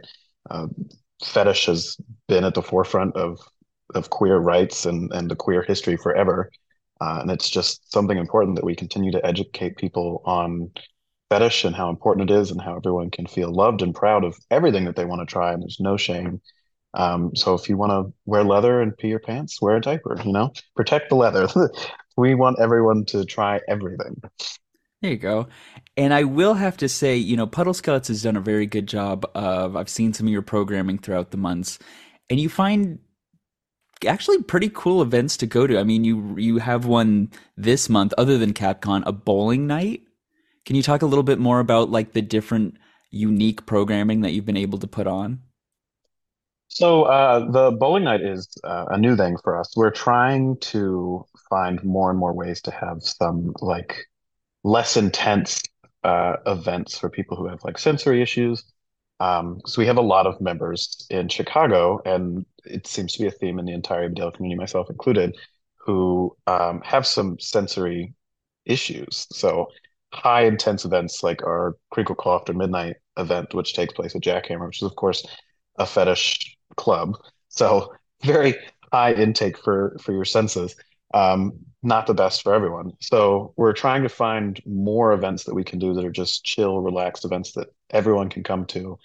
Uh, 0.50 0.68
fetish 1.24 1.66
has 1.66 1.98
been 2.28 2.44
at 2.44 2.54
the 2.54 2.62
forefront 2.62 3.16
of 3.16 3.40
of 3.94 4.10
queer 4.10 4.38
rights 4.38 4.86
and 4.86 5.12
and 5.14 5.30
the 5.30 5.36
queer 5.36 5.62
history 5.64 5.98
forever, 5.98 6.52
uh, 7.02 7.20
and 7.22 7.32
it's 7.32 7.50
just 7.50 7.92
something 7.92 8.18
important 8.18 8.56
that 8.56 8.66
we 8.66 8.76
continue 8.76 9.12
to 9.12 9.26
educate 9.26 9.78
people 9.78 10.22
on 10.26 10.72
fetish 11.30 11.64
and 11.64 11.76
how 11.76 11.90
important 11.90 12.30
it 12.30 12.34
is 12.34 12.52
and 12.52 12.62
how 12.62 12.76
everyone 12.76 13.10
can 13.10 13.26
feel 13.26 13.54
loved 13.54 13.82
and 13.82 13.96
proud 13.96 14.24
of 14.26 14.38
everything 14.52 14.84
that 14.86 14.98
they 14.98 15.06
want 15.06 15.22
to 15.22 15.26
try 15.26 15.54
and 15.54 15.64
there's 15.64 15.80
no 15.80 15.96
shame. 15.96 16.42
Um, 16.94 17.34
so 17.38 17.54
if 17.54 17.70
you 17.70 17.78
want 17.78 17.92
to 17.92 18.14
wear 18.26 18.44
leather 18.44 18.82
and 18.82 18.98
pee 18.98 19.08
your 19.08 19.20
pants 19.20 19.62
wear 19.62 19.78
a 19.78 19.82
diaper 19.82 20.22
you 20.26 20.34
know? 20.34 20.52
Protect 20.76 21.10
the 21.10 21.16
leather. 21.16 21.48
We 22.18 22.36
want 22.36 22.60
everyone 22.60 23.06
to 23.06 23.24
try 23.24 23.62
everything 23.70 24.22
there 25.02 25.12
you 25.12 25.18
go. 25.18 25.48
And 25.98 26.14
I 26.14 26.24
will 26.24 26.54
have 26.54 26.78
to 26.78 26.90
say, 26.90 27.18
you 27.18 27.36
know, 27.36 27.48
Puddle 27.48 27.74
Scouts 27.74 28.08
has 28.08 28.24
done 28.24 28.38
a 28.38 28.42
very 28.42 28.66
good 28.66 28.88
job 28.88 29.26
of, 29.36 29.76
I've 29.76 29.90
seen 29.90 30.14
some 30.14 30.28
of 30.28 30.34
your 30.34 30.42
programming 30.42 31.00
throughout 31.00 31.32
the 31.32 31.38
months, 31.38 31.80
and 32.30 32.40
you 32.40 32.50
find 32.50 33.00
actually 34.06 34.42
pretty 34.44 34.70
cool 34.74 35.02
events 35.02 35.38
to 35.38 35.46
go 35.48 35.68
to. 35.68 35.80
I 35.80 35.84
mean, 35.84 36.04
you 36.04 36.36
you 36.38 36.58
have 36.60 36.86
one 36.86 37.32
this 37.58 37.90
month, 37.90 38.14
other 38.18 38.38
than 38.38 38.54
CapCon, 38.54 39.04
a 39.06 39.12
bowling 39.12 39.68
night. 39.68 40.02
Can 40.66 40.76
you 40.76 40.84
talk 40.84 41.02
a 41.02 41.08
little 41.08 41.24
bit 41.24 41.40
more 41.40 41.60
about 41.60 41.90
like 41.90 42.14
the 42.14 42.22
different 42.22 42.78
unique 43.10 43.66
programming 43.66 44.22
that 44.22 44.32
you've 44.32 44.46
been 44.46 44.58
able 44.58 44.80
to 44.80 44.88
put 44.88 45.08
on? 45.08 45.42
So 46.68 47.04
uh, 47.04 47.52
the 47.52 47.72
bowling 47.72 48.06
night 48.06 48.22
is 48.22 48.48
uh, 48.64 48.86
a 48.90 48.98
new 48.98 49.16
thing 49.18 49.38
for 49.44 49.60
us. 49.60 49.76
We're 49.76 49.92
trying 49.92 50.58
to 50.62 51.26
find 51.50 51.84
more 51.84 52.10
and 52.10 52.18
more 52.18 52.34
ways 52.34 52.62
to 52.62 52.72
have 52.72 53.04
some 53.04 53.54
like 53.60 54.06
less 54.64 54.98
intense 54.98 55.62
uh, 56.04 56.38
events 56.46 56.98
for 56.98 57.10
people 57.10 57.38
who 57.38 57.48
have 57.48 57.64
like 57.64 57.78
sensory 57.78 58.22
issues. 58.22 58.64
Um, 59.20 59.58
because 59.58 59.78
we 59.78 59.86
have 59.86 59.98
a 59.98 60.02
lot 60.02 60.26
of 60.26 60.42
members 60.42 61.06
in 61.12 61.30
Chicago, 61.30 62.02
and 62.06 62.44
it 62.66 62.88
seems 62.88 63.14
to 63.14 63.20
be 63.20 63.28
a 63.28 63.32
theme 63.32 63.60
in 63.60 63.66
the 63.66 63.74
entire 63.74 64.10
ABDL 64.10 64.34
community, 64.34 64.58
myself 64.58 64.90
included, 64.90 65.36
who 65.78 66.36
um, 66.48 66.82
have 66.84 67.06
some 67.06 67.38
sensory 67.40 68.16
issues. 68.66 69.28
So 69.32 69.68
high 70.14 70.46
intense 70.46 70.86
events 70.86 71.24
like 71.24 71.44
our 71.44 71.78
Crinkle 71.92 72.16
Claw 72.16 72.38
After 72.40 72.54
Midnight 72.54 72.98
event, 73.18 73.54
which 73.54 73.74
takes 73.74 73.94
place 73.94 74.16
at 74.16 74.22
Jackhammer, 74.24 74.68
which 74.68 74.82
is 74.82 74.88
of 74.88 74.96
course 74.96 75.26
a 75.78 75.86
fetish 75.86 76.58
club. 76.76 77.16
So 77.50 77.94
very 78.24 78.56
high 78.92 79.14
intake 79.14 79.58
for 79.58 79.98
for 80.02 80.14
your 80.14 80.26
senses. 80.26 80.76
Um, 81.14 81.54
not 81.84 82.06
the 82.06 82.14
best 82.14 82.44
for 82.44 82.54
everyone. 82.54 82.94
So 83.00 83.54
we're 83.58 83.74
trying 83.74 84.04
to 84.04 84.10
find 84.10 84.62
more 84.66 85.14
events 85.14 85.46
that 85.46 85.56
we 85.56 85.64
can 85.64 85.80
do 85.80 85.94
that 85.94 86.06
are 86.06 86.12
just 86.12 86.44
chill, 86.44 86.80
relaxed 86.80 87.26
events 87.26 87.54
that 87.54 87.74
everyone 87.90 88.30
can 88.30 88.44
come 88.44 88.66
to 88.66 89.00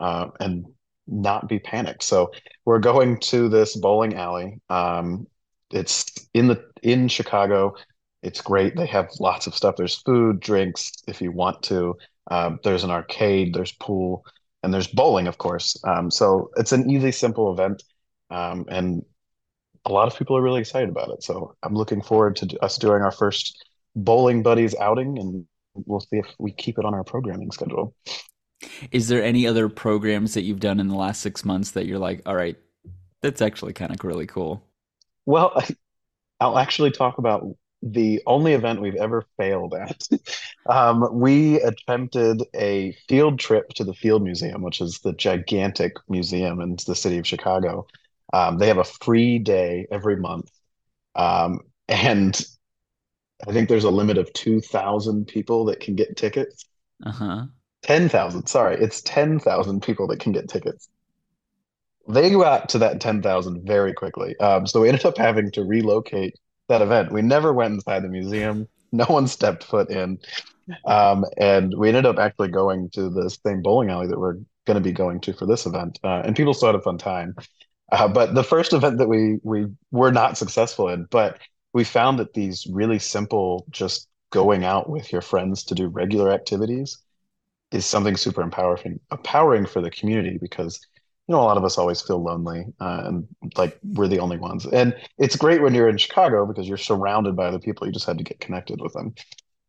uh, 0.00 0.28
and 0.40 0.66
not 1.06 1.48
be 1.48 1.58
panicked. 1.58 2.02
So 2.02 2.32
we're 2.64 2.78
going 2.78 3.18
to 3.20 3.48
this 3.48 3.76
bowling 3.76 4.14
alley. 4.14 4.60
Um, 4.68 5.26
it's 5.72 6.28
in 6.32 6.46
the 6.46 6.64
in 6.82 7.08
Chicago. 7.08 7.74
It's 8.22 8.40
great. 8.40 8.76
They 8.76 8.86
have 8.86 9.08
lots 9.20 9.46
of 9.46 9.54
stuff. 9.54 9.76
There's 9.76 9.96
food, 10.02 10.40
drinks, 10.40 10.92
if 11.06 11.20
you 11.20 11.32
want 11.32 11.62
to. 11.64 11.96
Um, 12.30 12.58
there's 12.64 12.84
an 12.84 12.90
arcade. 12.90 13.54
There's 13.54 13.72
pool, 13.72 14.24
and 14.62 14.72
there's 14.72 14.88
bowling, 14.88 15.26
of 15.26 15.38
course. 15.38 15.76
Um, 15.84 16.10
so 16.10 16.50
it's 16.56 16.72
an 16.72 16.90
easy, 16.90 17.12
simple 17.12 17.52
event. 17.52 17.82
Um, 18.30 18.64
and 18.68 19.04
a 19.86 19.92
lot 19.92 20.08
of 20.08 20.18
people 20.18 20.36
are 20.36 20.42
really 20.42 20.60
excited 20.60 20.88
about 20.88 21.10
it. 21.10 21.22
So 21.22 21.54
I'm 21.62 21.74
looking 21.74 22.02
forward 22.02 22.36
to 22.36 22.58
us 22.62 22.76
doing 22.76 23.02
our 23.02 23.12
first 23.12 23.64
bowling 23.94 24.42
buddies 24.42 24.74
outing, 24.74 25.18
and 25.18 25.46
we'll 25.74 26.00
see 26.00 26.18
if 26.18 26.26
we 26.38 26.52
keep 26.52 26.78
it 26.78 26.84
on 26.84 26.92
our 26.92 27.04
programming 27.04 27.52
schedule. 27.52 27.94
Is 28.90 29.08
there 29.08 29.22
any 29.22 29.46
other 29.46 29.68
programs 29.68 30.34
that 30.34 30.42
you've 30.42 30.60
done 30.60 30.80
in 30.80 30.88
the 30.88 30.96
last 30.96 31.22
six 31.22 31.44
months 31.44 31.70
that 31.72 31.86
you're 31.86 31.98
like, 31.98 32.22
all 32.26 32.34
right, 32.34 32.56
that's 33.22 33.40
actually 33.40 33.74
kind 33.74 33.92
of 33.92 34.02
really 34.04 34.26
cool? 34.26 34.62
Well, 35.24 35.62
I'll 36.40 36.58
actually 36.58 36.90
talk 36.90 37.18
about 37.18 37.46
the 37.82 38.22
only 38.26 38.54
event 38.54 38.80
we've 38.80 38.96
ever 38.96 39.24
failed 39.36 39.74
at. 39.74 40.02
um, 40.66 41.08
we 41.12 41.60
attempted 41.60 42.42
a 42.54 42.96
field 43.08 43.38
trip 43.38 43.68
to 43.74 43.84
the 43.84 43.94
Field 43.94 44.22
Museum, 44.22 44.62
which 44.62 44.80
is 44.80 44.98
the 45.00 45.12
gigantic 45.12 45.94
museum 46.08 46.60
in 46.60 46.76
the 46.86 46.94
city 46.94 47.18
of 47.18 47.26
Chicago. 47.26 47.86
Um, 48.32 48.58
they 48.58 48.68
have 48.68 48.78
a 48.78 48.84
free 48.84 49.38
day 49.38 49.86
every 49.90 50.16
month. 50.16 50.50
Um, 51.14 51.60
and 51.88 52.38
I 53.46 53.52
think 53.52 53.68
there's 53.68 53.84
a 53.84 53.90
limit 53.90 54.18
of 54.18 54.32
2,000 54.32 55.26
people 55.26 55.66
that 55.66 55.80
can 55.80 55.94
get 55.94 56.16
tickets. 56.16 56.64
Uh-huh. 57.04 57.46
10,000. 57.82 58.46
Sorry, 58.46 58.76
it's 58.76 59.00
10,000 59.02 59.82
people 59.82 60.08
that 60.08 60.20
can 60.20 60.32
get 60.32 60.48
tickets. 60.48 60.88
They 62.08 62.30
got 62.30 62.68
to 62.70 62.78
that 62.78 63.00
10,000 63.00 63.66
very 63.66 63.92
quickly. 63.92 64.36
Um, 64.38 64.66
so 64.66 64.80
we 64.80 64.88
ended 64.88 65.06
up 65.06 65.18
having 65.18 65.50
to 65.52 65.64
relocate 65.64 66.34
that 66.68 66.82
event. 66.82 67.12
We 67.12 67.22
never 67.22 67.52
went 67.52 67.74
inside 67.74 68.02
the 68.02 68.08
museum. 68.08 68.68
No 68.92 69.04
one 69.06 69.26
stepped 69.26 69.64
foot 69.64 69.90
in. 69.90 70.18
Um, 70.84 71.24
and 71.36 71.74
we 71.76 71.88
ended 71.88 72.06
up 72.06 72.18
actually 72.18 72.48
going 72.48 72.90
to 72.90 73.10
the 73.10 73.28
same 73.28 73.62
bowling 73.62 73.90
alley 73.90 74.06
that 74.06 74.18
we're 74.18 74.38
going 74.66 74.76
to 74.76 74.80
be 74.80 74.92
going 74.92 75.20
to 75.22 75.32
for 75.32 75.46
this 75.46 75.66
event. 75.66 75.98
Uh, 76.02 76.22
and 76.24 76.36
people 76.36 76.54
still 76.54 76.68
had 76.68 76.76
a 76.76 76.80
fun 76.80 76.98
time. 76.98 77.34
Uh, 77.92 78.08
but 78.08 78.34
the 78.34 78.42
first 78.42 78.72
event 78.72 78.98
that 78.98 79.08
we 79.08 79.38
we 79.42 79.66
were 79.92 80.12
not 80.12 80.36
successful 80.36 80.88
in, 80.88 81.06
but 81.10 81.38
we 81.72 81.84
found 81.84 82.18
that 82.18 82.34
these 82.34 82.66
really 82.70 82.98
simple, 82.98 83.64
just 83.70 84.08
going 84.30 84.64
out 84.64 84.88
with 84.90 85.12
your 85.12 85.22
friends 85.22 85.62
to 85.64 85.74
do 85.74 85.86
regular 85.88 86.32
activities 86.32 86.98
is 87.72 87.84
something 87.84 88.16
super 88.16 88.42
empowering 88.42 89.00
empowering 89.12 89.66
for 89.66 89.80
the 89.80 89.90
community 89.90 90.38
because 90.40 90.80
you 91.26 91.34
know 91.34 91.40
a 91.40 91.44
lot 91.44 91.56
of 91.56 91.64
us 91.64 91.78
always 91.78 92.00
feel 92.02 92.22
lonely 92.22 92.64
uh, 92.80 93.02
and 93.04 93.26
like 93.56 93.78
we're 93.94 94.08
the 94.08 94.18
only 94.20 94.38
ones. 94.38 94.66
And 94.66 94.96
it's 95.18 95.36
great 95.36 95.62
when 95.62 95.74
you're 95.74 95.88
in 95.88 95.98
chicago 95.98 96.46
because 96.46 96.68
you're 96.68 96.76
surrounded 96.76 97.36
by 97.36 97.50
the 97.50 97.60
people. 97.60 97.86
You 97.86 97.92
just 97.92 98.06
had 98.06 98.18
to 98.18 98.24
get 98.24 98.40
connected 98.40 98.80
with 98.80 98.92
them. 98.92 99.14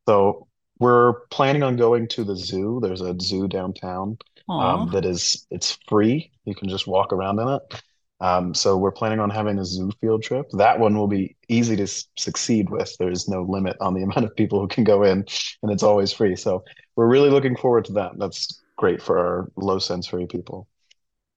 So 0.07 0.47
we're 0.79 1.13
planning 1.31 1.63
on 1.63 1.75
going 1.75 2.07
to 2.09 2.23
the 2.23 2.35
zoo. 2.35 2.79
There's 2.81 3.01
a 3.01 3.15
zoo 3.19 3.47
downtown 3.47 4.17
um, 4.59 4.87
that 4.91 5.05
is 5.05 5.45
it's 5.51 5.77
free. 5.87 6.31
You 6.45 6.55
can 6.55 6.69
just 6.69 6.87
walk 6.87 7.13
around 7.13 7.39
in 7.39 7.47
it 7.47 7.83
um, 8.19 8.53
so 8.53 8.77
we're 8.77 8.91
planning 8.91 9.19
on 9.19 9.29
having 9.29 9.59
a 9.59 9.65
zoo 9.65 9.91
field 10.01 10.23
trip. 10.23 10.47
That 10.53 10.79
one 10.79 10.97
will 10.97 11.07
be 11.07 11.35
easy 11.49 11.75
to 11.75 11.83
s- 11.83 12.07
succeed 12.17 12.69
with. 12.69 12.95
There's 12.97 13.27
no 13.27 13.43
limit 13.43 13.77
on 13.79 13.93
the 13.93 14.03
amount 14.03 14.25
of 14.25 14.35
people 14.35 14.59
who 14.59 14.67
can 14.67 14.83
go 14.83 15.03
in, 15.03 15.25
and 15.63 15.71
it's 15.71 15.83
always 15.83 16.11
free. 16.11 16.35
So 16.35 16.63
we're 16.95 17.07
really 17.07 17.29
looking 17.29 17.55
forward 17.55 17.85
to 17.85 17.93
that. 17.93 18.17
That's 18.17 18.61
great 18.75 19.01
for 19.01 19.19
our 19.19 19.51
low 19.55 19.79
sensory 19.79 20.25
people. 20.25 20.67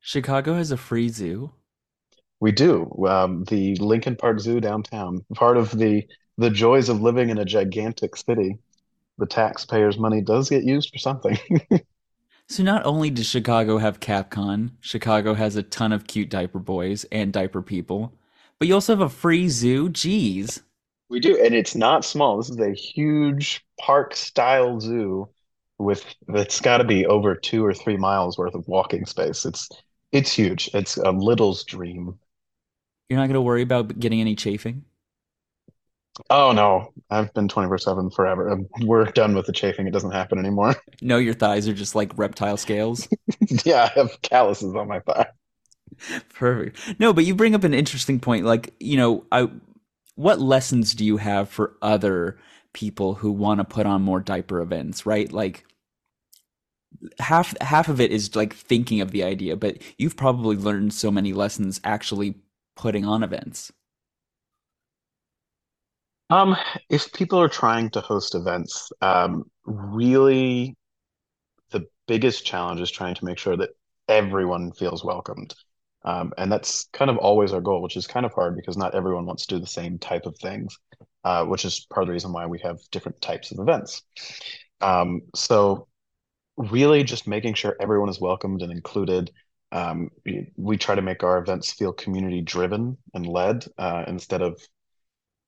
Chicago 0.00 0.54
has 0.54 0.70
a 0.70 0.76
free 0.76 1.08
zoo. 1.10 1.52
We 2.40 2.52
do. 2.52 2.90
Um, 3.06 3.44
the 3.44 3.76
Lincoln 3.76 4.16
Park 4.16 4.40
Zoo 4.40 4.60
downtown, 4.60 5.24
part 5.34 5.58
of 5.58 5.76
the 5.76 6.06
the 6.38 6.48
joys 6.48 6.88
of 6.88 7.02
living 7.02 7.28
in 7.28 7.36
a 7.36 7.44
gigantic 7.44 8.16
city. 8.16 8.56
The 9.18 9.26
taxpayers' 9.26 9.98
money 9.98 10.22
does 10.22 10.48
get 10.48 10.64
used 10.64 10.90
for 10.90 10.98
something. 10.98 11.38
So 12.50 12.64
not 12.64 12.84
only 12.84 13.10
does 13.10 13.26
Chicago 13.26 13.78
have 13.78 14.00
CapCon, 14.00 14.72
Chicago 14.80 15.34
has 15.34 15.54
a 15.54 15.62
ton 15.62 15.92
of 15.92 16.08
cute 16.08 16.28
diaper 16.28 16.58
boys 16.58 17.04
and 17.12 17.32
diaper 17.32 17.62
people, 17.62 18.12
but 18.58 18.66
you 18.66 18.74
also 18.74 18.92
have 18.92 19.02
a 19.02 19.08
free 19.08 19.48
zoo. 19.48 19.88
Jeez. 19.88 20.60
We 21.08 21.20
do, 21.20 21.40
and 21.40 21.54
it's 21.54 21.76
not 21.76 22.04
small. 22.04 22.38
This 22.38 22.50
is 22.50 22.58
a 22.58 22.72
huge 22.72 23.64
park 23.78 24.16
style 24.16 24.80
zoo 24.80 25.28
with 25.78 26.04
it's 26.26 26.60
got 26.60 26.78
to 26.78 26.84
be 26.84 27.06
over 27.06 27.36
two 27.36 27.64
or 27.64 27.72
three 27.72 27.96
miles 27.96 28.36
worth 28.36 28.56
of 28.56 28.66
walking 28.66 29.06
space. 29.06 29.46
It's 29.46 29.68
it's 30.10 30.32
huge. 30.32 30.70
It's 30.74 30.96
a 30.96 31.12
little's 31.12 31.62
dream. 31.62 32.18
You're 33.08 33.20
not 33.20 33.26
going 33.26 33.34
to 33.34 33.42
worry 33.42 33.62
about 33.62 34.00
getting 34.00 34.20
any 34.20 34.34
chafing? 34.34 34.84
Oh 36.28 36.52
no, 36.52 36.92
I've 37.10 37.32
been 37.34 37.48
24/7 37.48 38.10
forever. 38.14 38.50
Um, 38.50 38.66
We're 38.82 39.04
done 39.06 39.34
with 39.34 39.46
the 39.46 39.52
chafing. 39.52 39.86
It 39.86 39.92
doesn't 39.92 40.12
happen 40.12 40.38
anymore. 40.38 40.74
No, 41.02 41.16
your 41.16 41.32
thighs 41.34 41.66
are 41.66 41.72
just 41.72 41.94
like 41.94 42.16
reptile 42.18 42.56
scales. 42.56 43.08
Yeah, 43.64 43.84
I 43.84 43.98
have 43.98 44.20
calluses 44.22 44.74
on 44.74 44.86
my 44.88 45.00
thigh. 45.00 45.26
Perfect. 46.34 46.98
No, 46.98 47.12
but 47.12 47.24
you 47.24 47.34
bring 47.34 47.54
up 47.54 47.64
an 47.64 47.74
interesting 47.74 48.20
point. 48.20 48.44
Like, 48.44 48.72
you 48.80 48.96
know, 48.96 49.24
I 49.32 49.48
what 50.16 50.40
lessons 50.40 50.94
do 50.94 51.04
you 51.04 51.18
have 51.18 51.48
for 51.48 51.76
other 51.82 52.38
people 52.74 53.14
who 53.14 53.32
want 53.32 53.58
to 53.60 53.64
put 53.64 53.86
on 53.86 54.02
more 54.02 54.20
diaper 54.20 54.60
events, 54.60 55.06
right? 55.06 55.32
Like 55.32 55.64
half 57.18 57.54
half 57.60 57.88
of 57.88 58.00
it 58.00 58.10
is 58.10 58.34
like 58.36 58.54
thinking 58.54 59.00
of 59.00 59.10
the 59.12 59.22
idea, 59.22 59.56
but 59.56 59.78
you've 59.98 60.16
probably 60.16 60.56
learned 60.56 60.92
so 60.92 61.10
many 61.10 61.32
lessons 61.32 61.80
actually 61.84 62.34
putting 62.76 63.04
on 63.04 63.22
events. 63.22 63.72
Um, 66.30 66.56
if 66.88 67.12
people 67.12 67.40
are 67.40 67.48
trying 67.48 67.90
to 67.90 68.00
host 68.00 68.34
events, 68.34 68.92
um, 69.02 69.50
really 69.64 70.76
the 71.70 71.86
biggest 72.06 72.46
challenge 72.46 72.80
is 72.80 72.90
trying 72.90 73.16
to 73.16 73.24
make 73.24 73.38
sure 73.38 73.56
that 73.56 73.70
everyone 74.08 74.72
feels 74.72 75.04
welcomed. 75.04 75.54
Um, 76.04 76.32
and 76.38 76.50
that's 76.50 76.88
kind 76.92 77.10
of 77.10 77.18
always 77.18 77.52
our 77.52 77.60
goal, 77.60 77.82
which 77.82 77.96
is 77.96 78.06
kind 78.06 78.24
of 78.24 78.32
hard 78.32 78.56
because 78.56 78.76
not 78.76 78.94
everyone 78.94 79.26
wants 79.26 79.44
to 79.46 79.56
do 79.56 79.60
the 79.60 79.66
same 79.66 79.98
type 79.98 80.24
of 80.24 80.36
things, 80.38 80.78
uh, 81.24 81.44
which 81.44 81.64
is 81.64 81.86
part 81.90 82.04
of 82.04 82.06
the 82.06 82.12
reason 82.12 82.32
why 82.32 82.46
we 82.46 82.60
have 82.60 82.78
different 82.90 83.20
types 83.20 83.50
of 83.50 83.58
events. 83.58 84.02
Um, 84.80 85.22
so 85.34 85.88
really 86.56 87.02
just 87.02 87.26
making 87.26 87.54
sure 87.54 87.76
everyone 87.80 88.08
is 88.08 88.20
welcomed 88.20 88.62
and 88.62 88.72
included. 88.72 89.30
Um, 89.72 90.10
we, 90.24 90.52
we 90.56 90.76
try 90.76 90.94
to 90.94 91.02
make 91.02 91.22
our 91.22 91.38
events 91.38 91.72
feel 91.72 91.92
community 91.92 92.40
driven 92.40 92.96
and 93.14 93.26
led, 93.26 93.66
uh, 93.78 94.04
instead 94.06 94.42
of 94.42 94.60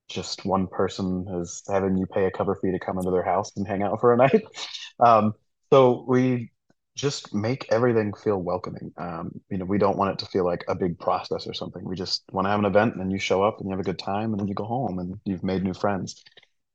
just 0.09 0.45
one 0.45 0.67
person 0.67 1.27
is 1.41 1.63
having 1.69 1.97
you 1.97 2.07
pay 2.07 2.27
a 2.27 2.31
cover 2.31 2.55
fee 2.57 2.73
to 2.73 2.79
come 2.79 2.99
into 2.99 3.11
their 3.11 3.25
house 3.25 3.53
and 3.57 3.67
hang 3.67 3.83
out 3.83 4.01
for 4.01 4.13
a 4.13 4.17
night. 4.17 4.43
Um, 5.01 5.33
so 5.73 6.05
we 6.07 6.53
just 6.95 7.35
make 7.35 7.67
everything 7.73 8.13
feel 8.13 8.37
welcoming. 8.37 8.93
Um, 8.99 9.41
you 9.51 9.57
know, 9.57 9.65
we 9.65 9.79
don't 9.79 9.97
want 9.97 10.13
it 10.13 10.19
to 10.25 10.31
feel 10.31 10.45
like 10.45 10.65
a 10.69 10.75
big 10.75 10.99
process 10.99 11.47
or 11.47 11.55
something. 11.55 11.83
We 11.83 11.97
just 11.97 12.23
want 12.31 12.45
to 12.45 12.51
have 12.51 12.59
an 12.59 12.67
event 12.67 12.93
and 12.93 13.01
then 13.01 13.11
you 13.11 13.19
show 13.19 13.43
up 13.43 13.59
and 13.59 13.67
you 13.67 13.71
have 13.73 13.81
a 13.81 13.85
good 13.85 13.99
time 13.99 14.33
and 14.33 14.39
then 14.39 14.49
you 14.49 14.55
go 14.55 14.65
home 14.65 14.99
and 14.99 15.19
you've 15.25 15.43
made 15.43 15.65
new 15.65 15.75
friends. 15.75 16.23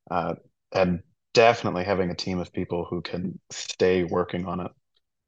Uh, 0.10 0.34
and 0.74 1.02
definitely 1.34 1.84
having 1.84 2.10
a 2.10 2.16
team 2.16 2.40
of 2.40 2.52
people 2.52 2.86
who 2.90 3.02
can 3.02 3.40
stay 3.52 4.04
working 4.04 4.48
on 4.48 4.60
it 4.60 4.72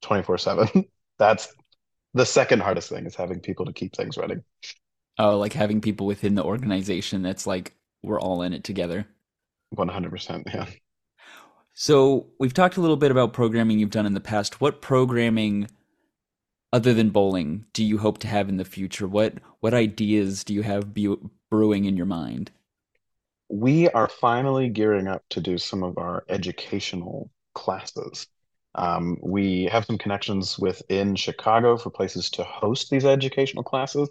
24/7. 0.03 0.85
That's 1.19 1.53
the 2.13 2.25
second 2.25 2.61
hardest 2.61 2.89
thing 2.89 3.05
is 3.05 3.15
having 3.15 3.39
people 3.39 3.65
to 3.65 3.73
keep 3.73 3.95
things 3.95 4.17
running. 4.17 4.43
Oh, 5.17 5.37
like 5.37 5.53
having 5.53 5.81
people 5.81 6.07
within 6.07 6.33
the 6.33 6.43
organization 6.43 7.21
that's 7.21 7.45
like 7.45 7.75
we're 8.03 8.19
all 8.19 8.41
in 8.41 8.53
it 8.53 8.63
together. 8.63 9.07
100%. 9.75 10.53
Yeah. 10.53 10.65
So, 11.73 12.27
we've 12.39 12.53
talked 12.53 12.77
a 12.77 12.81
little 12.81 12.97
bit 12.97 13.11
about 13.11 13.31
programming 13.31 13.79
you've 13.79 13.89
done 13.89 14.05
in 14.05 14.13
the 14.13 14.19
past. 14.19 14.59
What 14.59 14.81
programming 14.81 15.67
other 16.71 16.93
than 16.93 17.09
bowling 17.09 17.65
do 17.73 17.83
you 17.83 17.97
hope 17.97 18.17
to 18.19 18.27
have 18.27 18.49
in 18.49 18.57
the 18.57 18.65
future? 18.65 19.07
What 19.07 19.35
what 19.59 19.73
ideas 19.73 20.43
do 20.43 20.53
you 20.53 20.61
have 20.63 20.93
brewing 21.49 21.85
in 21.85 21.97
your 21.97 22.05
mind? 22.05 22.51
We 23.49 23.89
are 23.89 24.07
finally 24.07 24.69
gearing 24.69 25.07
up 25.07 25.23
to 25.29 25.41
do 25.41 25.57
some 25.57 25.83
of 25.83 25.97
our 25.97 26.23
educational 26.29 27.31
classes. 27.55 28.27
Um, 28.75 29.17
we 29.21 29.65
have 29.65 29.85
some 29.85 29.97
connections 29.97 30.59
within 30.59 31.15
Chicago 31.15 31.75
for 31.75 31.89
places 31.89 32.29
to 32.31 32.43
host 32.43 32.91
these 32.91 33.05
educational 33.05 33.63
classes. 33.63 34.09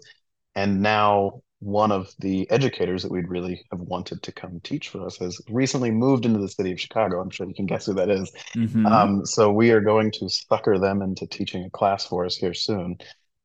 And 0.55 0.81
now 0.81 1.41
one 1.59 1.91
of 1.91 2.13
the 2.19 2.49
educators 2.49 3.03
that 3.03 3.11
we'd 3.11 3.27
really 3.27 3.65
have 3.71 3.81
wanted 3.81 4.23
to 4.23 4.31
come 4.31 4.61
teach 4.61 4.89
for 4.89 5.05
us 5.05 5.17
has 5.17 5.41
recently 5.49 5.91
moved 5.91 6.25
into 6.25 6.39
the 6.39 6.47
city 6.47 6.71
of 6.71 6.79
Chicago. 6.79 7.19
I'm 7.19 7.29
sure 7.29 7.47
you 7.47 7.53
can 7.53 7.65
guess 7.65 7.85
who 7.85 7.93
that 7.95 8.09
is. 8.09 8.31
Mhm. 8.55 8.89
Um, 8.89 9.25
so 9.25 9.51
we 9.51 9.71
are 9.71 9.81
going 9.81 10.11
to 10.11 10.29
sucker 10.29 10.79
them 10.79 11.01
into 11.01 11.27
teaching 11.27 11.65
a 11.65 11.69
class 11.69 12.05
for 12.05 12.25
us 12.25 12.37
here 12.37 12.53
soon. 12.53 12.97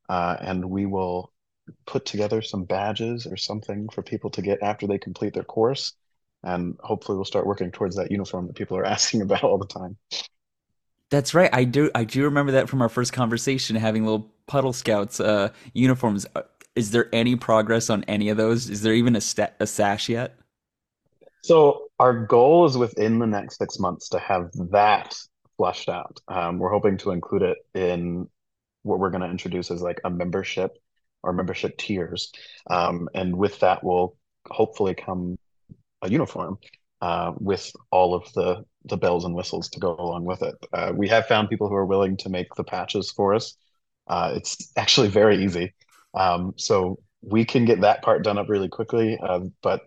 Uh, 0.09 0.37
and 0.41 0.65
we 0.71 0.87
will 0.87 1.33
put 1.87 2.05
together 2.05 2.41
some 2.43 2.65
badges 2.65 3.27
or 3.27 3.37
something 3.37 3.89
for 3.89 4.03
people 4.03 4.31
to 4.31 4.43
get 4.43 4.63
after 4.63 4.87
they 4.87 4.99
complete 4.99 5.35
their 5.35 5.45
course. 5.45 5.95
And 6.45 6.77
hopefully 6.81 7.17
we'll 7.17 7.25
start 7.25 7.47
working 7.47 7.73
towards 7.73 7.97
that 7.97 8.11
uniform 8.13 8.47
that 8.47 8.57
people 8.57 8.77
are 8.77 8.85
asking 8.97 9.23
about 9.23 9.43
all 9.43 9.59
the 9.59 9.67
time. 9.67 9.97
That's 11.11 11.35
right. 11.35 11.51
I 11.53 11.65
do 11.65 11.91
I 11.95 12.05
do 12.05 12.25
remember 12.25 12.53
that 12.53 12.69
from 12.69 12.83
our 12.83 12.89
first 12.89 13.13
conversation 13.13 13.77
having 13.77 14.05
little 14.05 14.33
puddle 14.47 14.73
scouts 14.73 15.21
uh 15.21 15.51
uniforms. 15.73 16.27
Is 16.77 16.91
there 16.91 17.09
any 17.13 17.37
progress 17.37 17.91
on 17.91 18.05
any 18.05 18.29
of 18.29 18.37
those? 18.37 18.69
Is 18.69 18.83
there 18.83 18.95
even 18.95 19.17
a 19.17 19.21
sta 19.21 19.49
a 19.61 19.67
sash 19.67 20.09
yet? 20.09 20.37
So 21.43 21.89
our 21.99 22.27
goal 22.27 22.67
is 22.67 22.77
within 22.77 23.19
the 23.19 23.27
next 23.27 23.59
six 23.59 23.79
months 23.79 24.09
to 24.11 24.19
have 24.19 24.51
that 24.71 25.15
fleshed 25.57 25.89
out. 25.89 26.21
Um, 26.27 26.59
we're 26.59 26.71
hoping 26.71 26.97
to 26.99 27.11
include 27.11 27.43
it 27.43 27.59
in 27.75 28.29
what 28.83 28.99
we're 28.99 29.11
going 29.11 29.23
to 29.23 29.31
introduce 29.31 29.71
as 29.71 29.83
like 29.83 30.01
a 30.05 30.11
membership 30.11 30.77
or 31.23 31.33
membership 31.33 31.77
tiers. 31.79 32.33
Um, 32.69 33.09
and 33.15 33.37
with 33.37 33.61
that 33.61 33.85
will 33.85 34.17
hopefully 34.49 34.95
come 34.95 35.39
a 36.03 36.11
uniform 36.11 36.59
uh, 37.01 37.33
with 37.39 37.73
all 37.91 38.15
of 38.15 38.33
the 38.35 38.65
the 38.87 38.97
bells 38.97 39.25
and 39.25 39.35
whistles 39.35 39.69
to 39.71 39.81
go 39.81 39.97
along 39.99 40.25
with 40.25 40.43
it. 40.43 40.55
Uh, 40.73 40.93
we 40.95 41.09
have 41.09 41.27
found 41.27 41.49
people 41.49 41.69
who 41.69 41.75
are 41.75 41.87
willing 41.87 42.17
to 42.19 42.29
make 42.29 42.55
the 42.55 42.65
patches 42.65 43.11
for 43.11 43.35
us. 43.35 43.57
Uh, 44.07 44.33
it's 44.37 44.71
actually 44.77 45.09
very 45.09 45.43
easy. 45.43 45.73
Um, 46.15 46.55
so 46.57 46.99
we 47.23 47.45
can 47.45 47.65
get 47.65 47.81
that 47.81 48.03
part 48.03 48.23
done 48.23 48.39
up 48.39 48.49
really 48.49 48.69
quickly, 48.69 49.19
uh, 49.23 49.41
but 49.63 49.83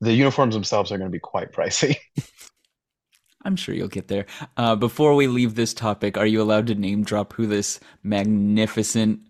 the 0.00 0.12
uniforms 0.12 0.54
themselves 0.54 0.92
are 0.92 0.98
going 0.98 1.10
to 1.10 1.14
be 1.14 1.20
quite 1.20 1.52
pricey. 1.52 1.96
I'm 3.44 3.56
sure 3.56 3.74
you'll 3.74 3.88
get 3.88 4.08
there. 4.08 4.26
Uh, 4.56 4.74
before 4.74 5.14
we 5.14 5.28
leave 5.28 5.54
this 5.54 5.72
topic, 5.72 6.18
are 6.18 6.26
you 6.26 6.42
allowed 6.42 6.66
to 6.66 6.74
name 6.74 7.04
drop 7.04 7.32
who 7.32 7.46
this 7.46 7.78
magnificent 8.02 9.20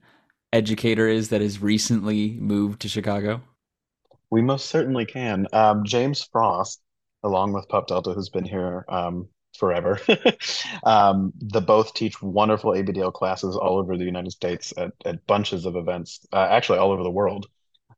educator 0.52 1.06
is 1.06 1.28
that 1.28 1.42
has 1.42 1.60
recently 1.60 2.32
moved 2.40 2.80
to 2.80 2.88
Chicago? 2.88 3.42
We 4.30 4.40
most 4.40 4.66
certainly 4.66 5.04
can. 5.04 5.46
Um, 5.52 5.84
James 5.84 6.26
Frost, 6.32 6.80
along 7.22 7.52
with 7.52 7.68
Pup 7.68 7.88
Delta, 7.88 8.12
who's 8.12 8.30
been 8.30 8.46
here 8.46 8.86
um, 8.88 9.28
forever. 9.56 10.00
um, 10.84 11.32
the 11.38 11.60
both 11.60 11.94
teach 11.94 12.20
wonderful 12.22 12.72
ABDL 12.72 13.12
classes 13.12 13.56
all 13.56 13.78
over 13.78 13.96
the 13.96 14.04
United 14.04 14.32
States 14.32 14.72
at, 14.76 14.92
at 15.04 15.26
bunches 15.26 15.66
of 15.66 15.76
events, 15.76 16.26
uh, 16.32 16.46
actually 16.50 16.78
all 16.78 16.92
over 16.92 17.02
the 17.02 17.10
world. 17.10 17.46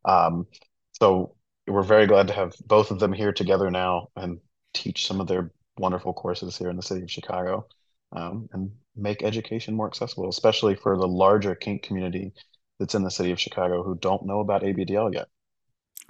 Um, 0.04 0.46
so 0.92 1.34
we're 1.66 1.82
very 1.82 2.06
glad 2.06 2.28
to 2.28 2.34
have 2.34 2.54
both 2.66 2.90
of 2.90 2.98
them 2.98 3.12
here 3.12 3.32
together 3.32 3.70
now 3.70 4.08
and 4.16 4.40
teach 4.74 5.06
some 5.06 5.20
of 5.20 5.26
their 5.26 5.52
wonderful 5.78 6.12
courses 6.12 6.56
here 6.56 6.70
in 6.70 6.76
the 6.76 6.82
city 6.82 7.02
of 7.02 7.10
Chicago 7.10 7.66
um, 8.12 8.48
and 8.52 8.72
make 8.96 9.22
education 9.22 9.74
more 9.74 9.86
accessible, 9.86 10.28
especially 10.28 10.74
for 10.74 10.96
the 10.96 11.06
larger 11.06 11.54
kink 11.54 11.82
community 11.82 12.32
that's 12.78 12.94
in 12.94 13.02
the 13.02 13.10
city 13.10 13.32
of 13.32 13.40
Chicago 13.40 13.82
who 13.82 13.96
don't 13.96 14.26
know 14.26 14.40
about 14.40 14.62
ABDL 14.62 15.14
yet. 15.14 15.28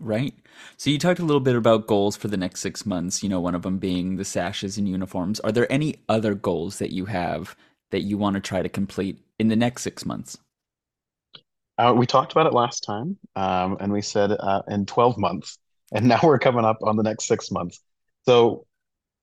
Right. 0.01 0.35
So 0.77 0.91
you 0.91 0.99
talked 0.99 1.19
a 1.19 1.25
little 1.25 1.41
bit 1.41 1.57
about 1.57 1.89
goals 1.89 2.17
for 2.17 2.29
the 2.29 2.37
next 2.37 2.61
six 2.61 2.87
months, 2.87 3.23
you 3.23 3.29
know, 3.29 3.41
one 3.41 3.57
of 3.57 3.63
them 3.63 3.79
being 3.79 4.17
the 4.17 4.25
sashes 4.25 4.79
and 4.79 4.89
uniforms. 4.89 5.41
Are 5.41 5.51
there 5.51 5.71
any 5.73 5.97
other 6.09 6.35
goals 6.35 6.79
that 6.79 6.93
you 6.93 7.07
have 7.07 7.57
that 7.91 8.03
you 8.03 8.17
want 8.17 8.35
to 8.35 8.41
try 8.41 8.63
to 8.63 8.69
complete 8.69 9.19
in 9.41 9.49
the 9.49 9.57
next 9.57 9.83
six 9.83 10.07
months? 10.07 10.39
Uh, 11.79 11.95
we 11.97 12.07
talked 12.07 12.33
about 12.33 12.47
it 12.47 12.53
last 12.53 12.81
time, 12.81 13.17
um, 13.37 13.77
and 13.81 13.93
we 13.93 14.03
said 14.03 14.33
uh, 14.33 14.63
in 14.69 14.87
12 14.87 15.19
months, 15.19 15.59
and 15.93 16.07
now 16.07 16.21
we're 16.23 16.39
coming 16.39 16.65
up 16.65 16.79
on 16.83 16.97
the 16.97 17.03
next 17.03 17.27
six 17.27 17.51
months. 17.51 17.81
So 18.25 18.67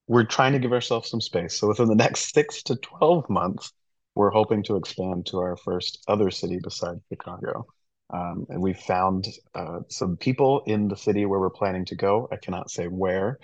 we're 0.08 0.24
trying 0.26 0.54
to 0.54 0.60
give 0.60 0.74
ourselves 0.74 1.10
some 1.10 1.22
space. 1.22 1.56
So 1.56 1.70
within 1.70 1.88
the 1.88 1.96
next 1.96 2.34
six 2.34 2.64
to 2.64 2.76
12 2.76 3.30
months, 3.30 3.72
we're 4.14 4.30
hoping 4.30 4.64
to 4.64 4.76
expand 4.76 5.26
to 5.28 5.40
our 5.40 5.58
first 5.58 6.04
other 6.08 6.32
city 6.32 6.60
besides 6.62 7.00
Chicago. 7.10 7.66
Um, 8.13 8.46
and 8.50 8.62
we 8.62 8.74
found 8.74 9.28
uh, 9.56 9.80
some 9.89 10.15
people 10.18 10.62
in 10.68 10.88
the 10.88 10.96
city 10.96 11.26
where 11.26 11.39
we're 11.39 11.50
planning 11.50 11.86
to 11.86 11.96
go. 11.96 12.28
I 12.32 12.36
cannot 12.36 12.70
say 12.70 12.86
where, 12.86 13.39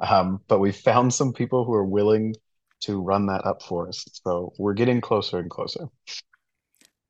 um, 0.00 0.40
but 0.48 0.58
we 0.58 0.72
found 0.72 1.12
some 1.12 1.32
people 1.32 1.64
who 1.64 1.74
are 1.74 1.84
willing 1.84 2.34
to 2.80 3.00
run 3.00 3.26
that 3.26 3.44
up 3.44 3.62
for 3.62 3.88
us. 3.88 4.04
So 4.24 4.52
we're 4.58 4.74
getting 4.74 5.00
closer 5.00 5.38
and 5.38 5.50
closer. 5.50 5.88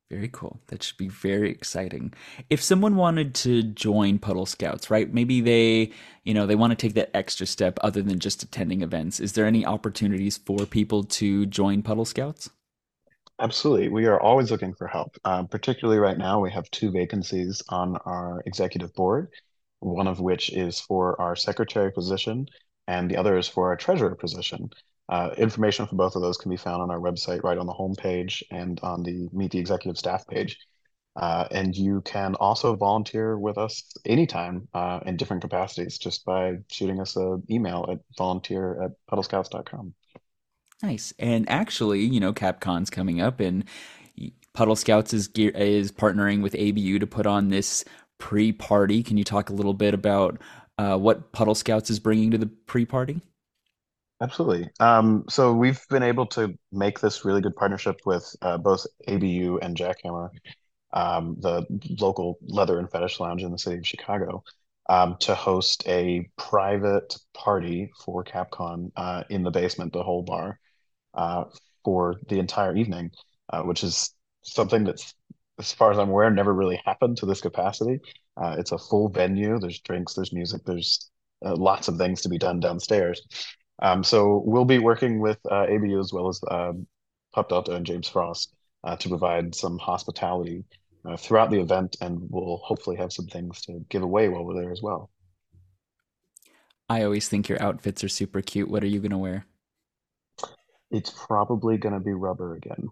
Very 0.09 0.29
cool. 0.29 0.61
That 0.67 0.83
should 0.83 0.95
be 0.95 1.09
very 1.09 1.51
exciting. 1.51 2.13
If 2.49 2.61
someone 2.61 2.95
wanted 2.95 3.35
to 3.35 3.61
join 3.61 4.19
Puddle 4.19 4.45
Scouts, 4.45 4.89
right? 4.89 5.13
Maybe 5.13 5.41
they, 5.41 5.91
you 6.23 6.33
know, 6.33 6.45
they 6.45 6.55
want 6.55 6.71
to 6.71 6.77
take 6.77 6.93
that 6.93 7.11
extra 7.13 7.45
step 7.45 7.77
other 7.81 8.01
than 8.01 8.19
just 8.19 8.41
attending 8.41 8.83
events. 8.83 9.19
Is 9.19 9.33
there 9.33 9.45
any 9.45 9.65
opportunities 9.65 10.37
for 10.37 10.65
people 10.65 11.03
to 11.03 11.45
join 11.45 11.83
Puddle 11.83 12.05
Scouts? 12.05 12.49
Absolutely. 13.39 13.89
We 13.89 14.05
are 14.07 14.19
always 14.19 14.49
looking 14.51 14.73
for 14.73 14.87
help. 14.87 15.15
Um, 15.23 15.47
particularly 15.47 15.99
right 15.99 16.17
now, 16.17 16.39
we 16.39 16.51
have 16.51 16.69
two 16.71 16.91
vacancies 16.91 17.61
on 17.69 17.97
our 17.97 18.41
executive 18.45 18.93
board, 18.95 19.31
one 19.79 20.07
of 20.07 20.19
which 20.19 20.51
is 20.51 20.79
for 20.79 21.19
our 21.21 21.35
secretary 21.35 21.91
position, 21.91 22.47
and 22.87 23.09
the 23.11 23.17
other 23.17 23.37
is 23.37 23.47
for 23.47 23.67
our 23.69 23.75
treasurer 23.75 24.15
position. 24.15 24.69
Uh, 25.09 25.29
information 25.37 25.85
for 25.87 25.95
both 25.95 26.15
of 26.15 26.21
those 26.21 26.37
can 26.37 26.49
be 26.49 26.57
found 26.57 26.81
on 26.81 26.89
our 26.91 26.99
website, 26.99 27.43
right 27.43 27.57
on 27.59 27.67
the 27.67 27.73
home 27.73 27.95
page 27.95 28.43
and 28.51 28.79
on 28.81 29.03
the 29.03 29.29
Meet 29.31 29.51
the 29.51 29.59
Executive 29.59 29.97
Staff 29.97 30.27
page. 30.27 30.57
Uh, 31.15 31.47
and 31.51 31.75
you 31.75 32.01
can 32.01 32.35
also 32.35 32.75
volunteer 32.75 33.37
with 33.37 33.57
us 33.57 33.83
anytime 34.05 34.67
uh, 34.73 34.99
in 35.05 35.17
different 35.17 35.41
capacities 35.41 35.97
just 35.97 36.25
by 36.25 36.55
shooting 36.71 36.99
us 36.99 37.15
an 37.15 37.43
email 37.49 37.85
at 37.91 37.99
volunteer 38.17 38.81
at 38.83 38.91
puddlescouts.com. 39.11 39.93
Nice. 40.83 41.11
And 41.17 41.49
actually, 41.49 42.01
you 42.01 42.19
know, 42.19 42.33
CapCon's 42.33 42.89
coming 42.89 43.19
up, 43.19 43.39
and 43.39 43.65
Puddle 44.53 44.75
Scouts 44.75 45.13
is 45.13 45.27
gear, 45.27 45.51
is 45.51 45.91
partnering 45.91 46.41
with 46.41 46.55
ABU 46.55 46.99
to 46.99 47.07
put 47.07 47.25
on 47.25 47.49
this 47.49 47.83
pre-party. 48.19 49.03
Can 49.03 49.17
you 49.17 49.23
talk 49.23 49.49
a 49.49 49.53
little 49.53 49.73
bit 49.73 49.93
about 49.93 50.39
uh, 50.77 50.97
what 50.97 51.31
Puddle 51.31 51.55
Scouts 51.55 51.89
is 51.89 51.99
bringing 51.99 52.31
to 52.31 52.37
the 52.37 52.47
pre-party? 52.47 53.21
Absolutely. 54.21 54.69
Um, 54.79 55.25
so 55.29 55.53
we've 55.53 55.81
been 55.89 56.03
able 56.03 56.25
to 56.27 56.57
make 56.71 56.99
this 56.99 57.23
really 57.23 57.41
good 57.41 57.55
partnership 57.55 58.01
with 58.05 58.35
uh, 58.41 58.57
both 58.57 58.85
ABU 59.07 59.59
and 59.61 59.75
Jackhammer, 59.75 60.29
um, 60.93 61.37
the 61.39 61.65
local 61.99 62.37
leather 62.41 62.79
and 62.79 62.89
fetish 62.89 63.19
lounge 63.19 63.43
in 63.43 63.51
the 63.51 63.59
city 63.59 63.77
of 63.77 63.87
Chicago, 63.87 64.43
um, 64.89 65.17
to 65.19 65.35
host 65.35 65.87
a 65.87 66.29
private 66.37 67.15
party 67.35 67.91
for 68.03 68.23
CapCon 68.23 68.91
uh, 68.95 69.23
in 69.29 69.43
the 69.43 69.51
basement, 69.51 69.93
the 69.93 70.01
whole 70.01 70.23
bar 70.23 70.59
uh, 71.17 71.45
for 71.83 72.15
the 72.29 72.39
entire 72.39 72.75
evening, 72.75 73.11
uh, 73.51 73.63
which 73.63 73.83
is 73.83 74.13
something 74.43 74.83
that's, 74.83 75.13
as 75.59 75.73
far 75.73 75.91
as 75.91 75.97
I'm 75.97 76.09
aware, 76.09 76.29
never 76.29 76.53
really 76.53 76.81
happened 76.85 77.17
to 77.17 77.25
this 77.25 77.41
capacity. 77.41 77.99
Uh, 78.41 78.55
it's 78.59 78.71
a 78.71 78.77
full 78.77 79.09
venue. 79.09 79.59
There's 79.59 79.79
drinks, 79.81 80.13
there's 80.13 80.31
music, 80.31 80.61
there's 80.65 81.09
uh, 81.45 81.55
lots 81.55 81.87
of 81.87 81.97
things 81.97 82.21
to 82.21 82.29
be 82.29 82.37
done 82.37 82.59
downstairs. 82.59 83.21
Um, 83.81 84.03
so 84.03 84.41
we'll 84.45 84.65
be 84.65 84.79
working 84.79 85.19
with 85.19 85.39
uh, 85.51 85.63
ABU 85.63 85.99
as 85.99 86.13
well 86.13 86.29
as 86.29 86.39
um, 86.49 86.87
Pup 87.33 87.49
Delta 87.49 87.73
and 87.73 87.85
James 87.85 88.07
Frost 88.07 88.55
uh, 88.83 88.95
to 88.95 89.09
provide 89.09 89.53
some 89.53 89.77
hospitality 89.77 90.63
throughout 91.19 91.49
the 91.49 91.59
event, 91.61 91.95
and 92.01 92.19
we'll 92.29 92.57
hopefully 92.57 92.97
have 92.97 93.13
some 93.13 93.27
things 93.27 93.61
to 93.61 93.79
give 93.87 94.03
away 94.03 94.27
while 94.27 94.43
we're 94.43 94.61
there 94.61 94.73
as 94.73 94.81
well. 94.81 95.09
I 96.89 97.03
always 97.03 97.29
think 97.29 97.47
your 97.47 97.61
outfits 97.61 98.03
are 98.03 98.09
super 98.09 98.41
cute. 98.41 98.69
What 98.69 98.83
are 98.83 98.87
you 98.87 98.99
going 98.99 99.11
to 99.11 99.17
wear? 99.17 99.45
It's 100.91 101.09
probably 101.09 101.77
going 101.77 101.93
to 101.93 101.99
be 101.99 102.13
rubber 102.13 102.55
again. 102.55 102.89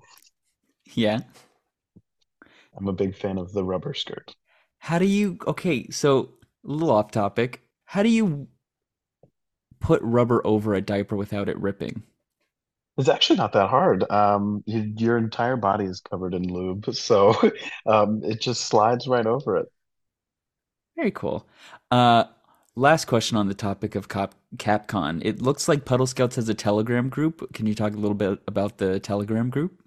Yeah. 0.93 1.19
I'm 2.77 2.87
a 2.87 2.93
big 2.93 3.15
fan 3.15 3.37
of 3.37 3.53
the 3.53 3.63
rubber 3.63 3.93
skirt. 3.93 4.35
How 4.79 4.99
do 4.99 5.05
you, 5.05 5.37
okay, 5.47 5.89
so 5.89 6.31
a 6.65 6.71
little 6.71 6.91
off 6.91 7.11
topic. 7.11 7.61
How 7.85 8.03
do 8.03 8.09
you 8.09 8.47
put 9.79 10.01
rubber 10.01 10.45
over 10.45 10.73
a 10.73 10.81
diaper 10.81 11.15
without 11.15 11.49
it 11.49 11.57
ripping? 11.59 12.03
It's 12.97 13.09
actually 13.09 13.37
not 13.37 13.53
that 13.53 13.69
hard. 13.69 14.09
Um, 14.09 14.63
you, 14.65 14.93
your 14.97 15.17
entire 15.17 15.57
body 15.57 15.85
is 15.85 15.99
covered 15.99 16.33
in 16.33 16.43
lube, 16.43 16.93
so 16.95 17.33
um, 17.85 18.21
it 18.23 18.39
just 18.41 18.65
slides 18.65 19.07
right 19.07 19.25
over 19.25 19.57
it. 19.57 19.67
Very 20.95 21.11
cool. 21.11 21.45
Uh, 21.91 22.25
Last 22.77 23.05
question 23.05 23.37
on 23.37 23.47
the 23.47 23.53
topic 23.53 23.95
of 23.95 24.09
Cap- 24.09 24.35
Capcon. 24.57 25.21
It 25.23 25.41
looks 25.41 25.69
like 25.69 25.85
Puddle 25.85 26.05
Scouts 26.05 26.35
has 26.35 26.49
a 26.49 26.53
Telegram 26.53 27.07
group. 27.07 27.53
Can 27.53 27.67
you 27.67 27.73
talk 27.73 27.93
a 27.93 27.97
little 27.97 28.15
bit 28.15 28.39
about 28.49 28.79
the 28.79 28.99
Telegram 28.99 29.49
group? 29.49 29.81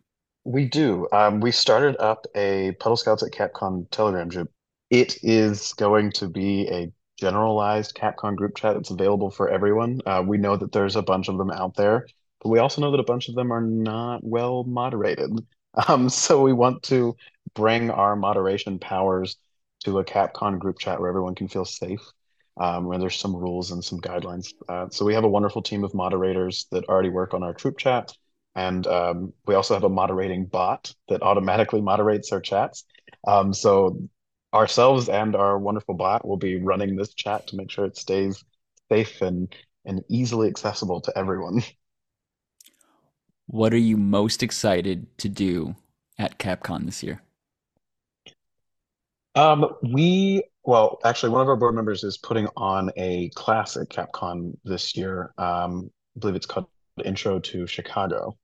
We 0.45 0.65
do. 0.65 1.07
Um, 1.13 1.41
we 1.41 1.53
started 1.53 1.99
up 1.99 2.27
a 2.35 2.73
Puddle 2.81 2.97
Scouts 2.97 3.23
at 3.23 3.31
Capcon 3.31 3.91
Telegram 3.91 4.29
group. 4.29 4.51
It 4.89 5.23
is 5.23 5.75
going 5.75 6.13
to 6.13 6.29
be 6.31 6.67
a 6.69 6.91
generalized 7.19 7.95
Capcon 7.95 8.37
group 8.37 8.57
chat. 8.57 8.77
It's 8.77 8.89
available 8.89 9.31
for 9.31 9.51
everyone. 9.51 10.01
Uh, 10.07 10.25
we 10.27 10.39
know 10.39 10.57
that 10.57 10.73
there's 10.73 10.97
a 10.97 11.03
bunch 11.03 11.29
of 11.29 11.37
them 11.37 11.51
out 11.51 11.77
there, 11.77 12.07
but 12.41 12.49
we 12.49 12.59
also 12.59 12.81
know 12.81 12.91
that 12.93 13.01
a 13.01 13.05
bunch 13.05 13.29
of 13.29 13.35
them 13.35 13.53
are 13.53 13.61
not 13.61 14.25
well 14.25 14.65
moderated. 14.65 15.31
Um, 15.87 16.09
so 16.09 16.43
we 16.43 16.55
want 16.55 16.83
to 16.85 17.15
bring 17.55 17.91
our 17.91 18.17
moderation 18.17 18.81
powers 18.81 19.37
to 19.85 19.99
a 19.99 20.05
Capcon 20.05 20.59
group 20.59 20.79
chat 20.81 20.99
where 20.99 21.11
everyone 21.11 21.37
can 21.37 21.47
feel 21.47 21.67
safe 21.67 22.01
um, 22.59 22.87
where 22.87 22.99
there's 22.99 23.17
some 23.17 23.35
rules 23.35 23.71
and 23.71 23.85
some 23.85 24.01
guidelines. 24.01 24.53
Uh, 24.69 24.89
so 24.91 25.05
we 25.05 25.15
have 25.15 25.25
a 25.25 25.29
wonderful 25.29 25.63
team 25.63 25.85
of 25.85 25.95
moderators 25.95 26.67
that 26.73 26.85
already 26.87 27.09
work 27.09 27.35
on 27.35 27.43
our 27.43 27.55
troop 27.55 27.79
chat. 27.79 28.13
And 28.55 28.87
um, 28.87 29.33
we 29.47 29.55
also 29.55 29.75
have 29.75 29.85
a 29.85 29.89
moderating 29.89 30.47
bot 30.47 30.93
that 31.09 31.23
automatically 31.23 31.81
moderates 31.81 32.33
our 32.33 32.41
chats. 32.41 32.85
Um, 33.27 33.55
so 33.55 34.09
ourselves 34.53 35.09
and 35.09 35.37
our 35.37 35.59
wonderful 35.59 35.95
bot 35.95 36.27
will 36.27 36.37
be 36.37 36.59
running 36.61 36.97
this 36.97 37.15
chat 37.15 37.47
to 37.49 37.57
make 37.57 37.71
sure 37.71 37.85
it 37.85 37.97
stays 37.97 38.43
safe 38.91 39.23
and, 39.23 39.55
and 39.85 40.03
easily 40.09 40.49
accessible 40.49 41.01
to 41.03 41.17
everyone. 41.17 41.63
What 43.51 43.73
are 43.73 43.79
you 43.79 43.97
most 43.97 44.43
excited 44.43 45.07
to 45.21 45.29
do 45.31 45.75
at 46.19 46.39
CapCon 46.39 46.85
this 46.85 47.03
year? 47.03 47.23
Um, 49.35 49.65
we 49.83 50.43
well, 50.65 50.99
actually, 51.05 51.31
one 51.31 51.41
of 51.41 51.49
our 51.49 51.57
board 51.57 51.75
members 51.75 52.05
is 52.05 52.19
putting 52.19 52.49
on 52.57 52.91
a 52.97 53.31
class 53.31 53.77
at 53.77 53.89
CapCon 53.89 54.53
this 54.65 54.97
year. 54.97 55.33
Um, 55.39 55.91
I 56.17 56.21
believe 56.21 56.37
it's 56.37 56.47
called 56.47 56.67
Intro 57.05 57.39
to 57.39 57.67
Chicago, 57.67 58.37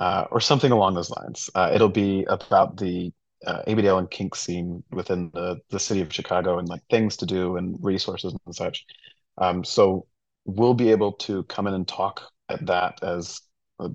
uh, 0.00 0.24
or 0.30 0.40
something 0.40 0.72
along 0.72 0.94
those 0.94 1.10
lines. 1.10 1.50
Uh, 1.54 1.70
it'll 1.74 1.88
be 1.88 2.24
about 2.24 2.76
the 2.76 3.12
uh, 3.46 3.62
and 3.66 4.10
kink 4.10 4.34
scene 4.34 4.82
within 4.92 5.30
the 5.34 5.58
the 5.70 5.80
city 5.80 6.00
of 6.00 6.12
Chicago 6.12 6.58
and 6.58 6.68
like 6.68 6.82
things 6.90 7.16
to 7.16 7.26
do 7.26 7.56
and 7.56 7.76
resources 7.80 8.34
and 8.46 8.54
such. 8.54 8.84
Um, 9.38 9.64
so 9.64 10.06
we'll 10.44 10.74
be 10.74 10.90
able 10.90 11.12
to 11.12 11.44
come 11.44 11.66
in 11.66 11.74
and 11.74 11.86
talk 11.86 12.22
at 12.48 12.64
that 12.66 13.02
as 13.02 13.40
a, 13.78 13.90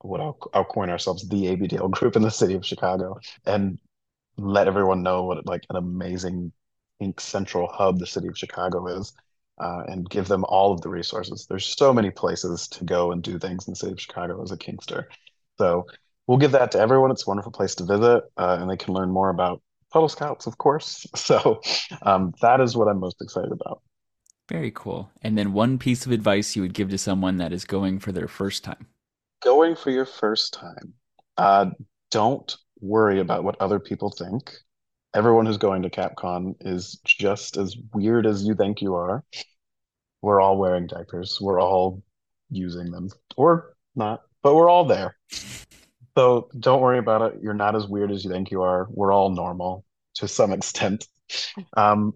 what 0.00 0.20
I'll, 0.20 0.38
I'll 0.54 0.64
coin 0.64 0.90
ourselves 0.90 1.28
the 1.28 1.44
ABDL 1.44 1.90
group 1.90 2.16
in 2.16 2.22
the 2.22 2.30
city 2.30 2.54
of 2.54 2.66
Chicago 2.66 3.18
and 3.46 3.78
let 4.40 4.68
everyone 4.68 5.02
know 5.02 5.24
what 5.24 5.46
like 5.46 5.64
an 5.70 5.76
amazing 5.76 6.52
kink 7.00 7.20
central 7.20 7.68
hub 7.68 7.98
the 7.98 8.06
city 8.06 8.28
of 8.28 8.38
Chicago 8.38 8.86
is, 8.86 9.12
uh, 9.58 9.82
and 9.86 10.08
give 10.08 10.28
them 10.28 10.44
all 10.44 10.72
of 10.72 10.80
the 10.80 10.88
resources. 10.88 11.46
There's 11.48 11.66
so 11.66 11.92
many 11.92 12.10
places 12.10 12.68
to 12.68 12.84
go 12.84 13.12
and 13.12 13.22
do 13.22 13.38
things 13.38 13.66
in 13.66 13.72
the 13.72 13.76
city 13.76 13.92
of 13.92 14.00
Chicago 14.00 14.42
as 14.42 14.52
a 14.52 14.56
kinkster. 14.56 15.04
So 15.58 15.86
we'll 16.26 16.38
give 16.38 16.52
that 16.52 16.72
to 16.72 16.78
everyone. 16.78 17.10
It's 17.10 17.26
a 17.26 17.30
wonderful 17.30 17.52
place 17.52 17.74
to 17.76 17.84
visit, 17.84 18.24
uh, 18.36 18.58
and 18.60 18.70
they 18.70 18.76
can 18.76 18.94
learn 18.94 19.10
more 19.10 19.30
about 19.30 19.62
Puddle 19.92 20.08
Scouts, 20.08 20.46
of 20.46 20.58
course. 20.58 21.06
So 21.16 21.60
um, 22.02 22.32
that 22.40 22.60
is 22.60 22.76
what 22.76 22.88
I'm 22.88 23.00
most 23.00 23.20
excited 23.20 23.52
about. 23.52 23.82
Very 24.48 24.72
cool. 24.72 25.10
And 25.22 25.38
then 25.38 25.52
one 25.52 25.78
piece 25.78 26.06
of 26.06 26.12
advice 26.12 26.56
you 26.56 26.62
would 26.62 26.74
give 26.74 26.90
to 26.90 26.98
someone 26.98 27.36
that 27.36 27.52
is 27.52 27.64
going 27.64 28.00
for 28.00 28.10
their 28.10 28.26
first 28.26 28.64
time. 28.64 28.86
Going 29.42 29.76
for 29.76 29.90
your 29.90 30.06
first 30.06 30.54
time. 30.54 30.94
Uh, 31.36 31.66
don't 32.10 32.56
worry 32.80 33.20
about 33.20 33.44
what 33.44 33.60
other 33.60 33.78
people 33.78 34.10
think. 34.10 34.52
Everyone 35.14 35.46
who's 35.46 35.58
going 35.58 35.82
to 35.82 35.90
CapCon 35.90 36.54
is 36.60 37.00
just 37.04 37.56
as 37.56 37.76
weird 37.92 38.26
as 38.26 38.44
you 38.44 38.54
think 38.54 38.80
you 38.80 38.94
are. 38.94 39.24
We're 40.22 40.40
all 40.40 40.58
wearing 40.58 40.86
diapers. 40.86 41.38
We're 41.40 41.60
all 41.60 42.02
using 42.50 42.90
them, 42.90 43.08
or 43.36 43.74
not, 43.94 44.22
but 44.42 44.54
we're 44.54 44.68
all 44.68 44.84
there. 44.84 45.16
So 46.16 46.48
don't 46.58 46.80
worry 46.80 46.98
about 46.98 47.22
it. 47.22 47.40
You're 47.42 47.54
not 47.54 47.76
as 47.76 47.86
weird 47.86 48.10
as 48.10 48.24
you 48.24 48.30
think 48.30 48.50
you 48.50 48.62
are. 48.62 48.86
We're 48.90 49.12
all 49.12 49.30
normal 49.30 49.84
to 50.16 50.28
some 50.28 50.52
extent. 50.52 51.06
Um, 51.76 52.12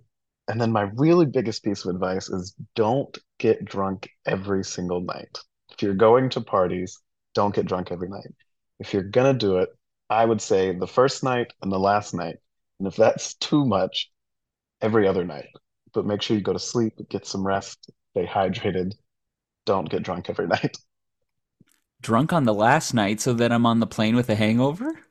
and 0.48 0.60
then 0.60 0.72
my 0.72 0.90
really 0.96 1.26
biggest 1.26 1.64
piece 1.64 1.84
of 1.84 1.94
advice 1.94 2.28
is 2.28 2.54
don't 2.74 3.16
get 3.38 3.64
drunk 3.64 4.10
every 4.26 4.64
single 4.64 5.00
night. 5.00 5.38
If 5.72 5.82
you're 5.82 5.94
going 5.94 6.30
to 6.30 6.40
parties, 6.40 6.98
don't 7.34 7.54
get 7.54 7.66
drunk 7.66 7.90
every 7.90 8.08
night. 8.08 8.34
If 8.78 8.92
you're 8.92 9.02
gonna 9.04 9.34
do 9.34 9.58
it, 9.58 9.70
I 10.14 10.24
would 10.24 10.40
say 10.40 10.72
the 10.72 10.86
first 10.86 11.22
night 11.24 11.52
and 11.62 11.72
the 11.72 11.78
last 11.78 12.14
night. 12.14 12.36
And 12.78 12.88
if 12.88 12.96
that's 12.96 13.34
too 13.48 13.64
much, 13.64 14.10
every 14.80 15.08
other 15.08 15.24
night. 15.24 15.48
But 15.94 16.06
make 16.06 16.22
sure 16.22 16.36
you 16.36 16.42
go 16.42 16.52
to 16.54 16.58
sleep, 16.58 16.94
get 17.10 17.26
some 17.26 17.46
rest, 17.46 17.90
stay 18.12 18.26
hydrated. 18.26 18.94
Don't 19.66 19.90
get 19.90 20.02
drunk 20.04 20.30
every 20.30 20.46
night. 20.56 20.76
Drunk 22.00 22.32
on 22.32 22.44
the 22.44 22.54
last 22.54 22.94
night 22.94 23.20
so 23.20 23.32
that 23.32 23.50
I'm 23.50 23.66
on 23.66 23.80
the 23.80 23.86
plane 23.88 24.14
with 24.14 24.30
a 24.30 24.36
hangover? 24.36 25.06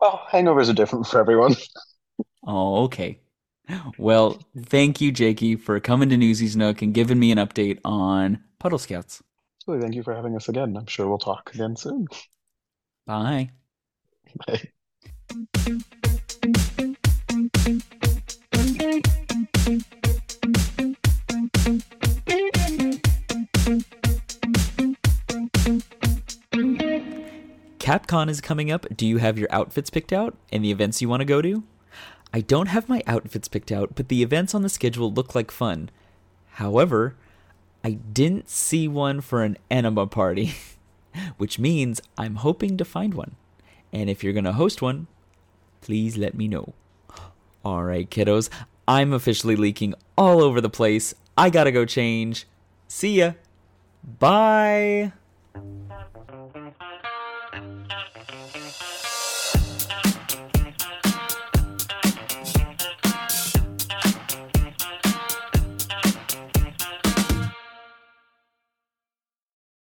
Well, 0.00 0.26
hangovers 0.32 0.70
are 0.70 0.74
different 0.74 1.06
for 1.06 1.20
everyone. 1.20 1.54
Oh, 2.46 2.84
okay. 2.84 3.20
Well, 3.98 4.40
thank 4.58 5.00
you, 5.00 5.12
Jakey, 5.12 5.56
for 5.56 5.80
coming 5.80 6.08
to 6.10 6.16
Newsie's 6.16 6.56
Nook 6.56 6.82
and 6.82 6.94
giving 6.94 7.18
me 7.18 7.32
an 7.32 7.38
update 7.38 7.80
on 7.84 8.44
Puddle 8.58 8.78
Scouts. 8.78 9.22
Really, 9.66 9.80
thank 9.80 9.94
you 9.94 10.02
for 10.02 10.14
having 10.14 10.34
us 10.34 10.48
again. 10.48 10.76
I'm 10.76 10.86
sure 10.86 11.08
we'll 11.08 11.18
talk 11.18 11.54
again 11.54 11.76
soon. 11.76 12.08
Bye. 13.06 13.50
Bye. 14.46 14.62
CapCon 27.78 28.28
is 28.28 28.40
coming 28.40 28.72
up. 28.72 28.86
Do 28.96 29.06
you 29.06 29.18
have 29.18 29.38
your 29.38 29.46
outfits 29.52 29.90
picked 29.90 30.12
out 30.12 30.34
and 30.52 30.64
the 30.64 30.72
events 30.72 31.00
you 31.00 31.08
want 31.08 31.20
to 31.20 31.24
go 31.24 31.40
to? 31.40 31.62
I 32.34 32.40
don't 32.40 32.66
have 32.66 32.88
my 32.88 33.02
outfits 33.06 33.46
picked 33.46 33.70
out, 33.70 33.94
but 33.94 34.08
the 34.08 34.24
events 34.24 34.52
on 34.56 34.62
the 34.62 34.68
schedule 34.68 35.12
look 35.12 35.36
like 35.36 35.52
fun. 35.52 35.90
However, 36.54 37.14
I 37.84 37.92
didn't 37.92 38.50
see 38.50 38.88
one 38.88 39.20
for 39.20 39.44
an 39.44 39.56
enema 39.70 40.08
party, 40.08 40.54
which 41.36 41.58
means 41.58 42.00
I'm 42.16 42.36
hoping 42.36 42.76
to 42.76 42.84
find 42.84 43.14
one. 43.14 43.36
And 43.92 44.10
if 44.10 44.22
you're 44.22 44.32
going 44.32 44.44
to 44.44 44.52
host 44.52 44.82
one, 44.82 45.06
please 45.80 46.16
let 46.16 46.34
me 46.34 46.48
know. 46.48 46.74
All 47.64 47.84
right, 47.84 48.08
kiddos, 48.08 48.48
I'm 48.88 49.12
officially 49.12 49.56
leaking 49.56 49.94
all 50.16 50.42
over 50.42 50.60
the 50.60 50.70
place. 50.70 51.14
I 51.36 51.50
gotta 51.50 51.72
go 51.72 51.84
change. 51.84 52.46
See 52.86 53.18
ya. 53.18 53.32
Bye. 54.18 55.12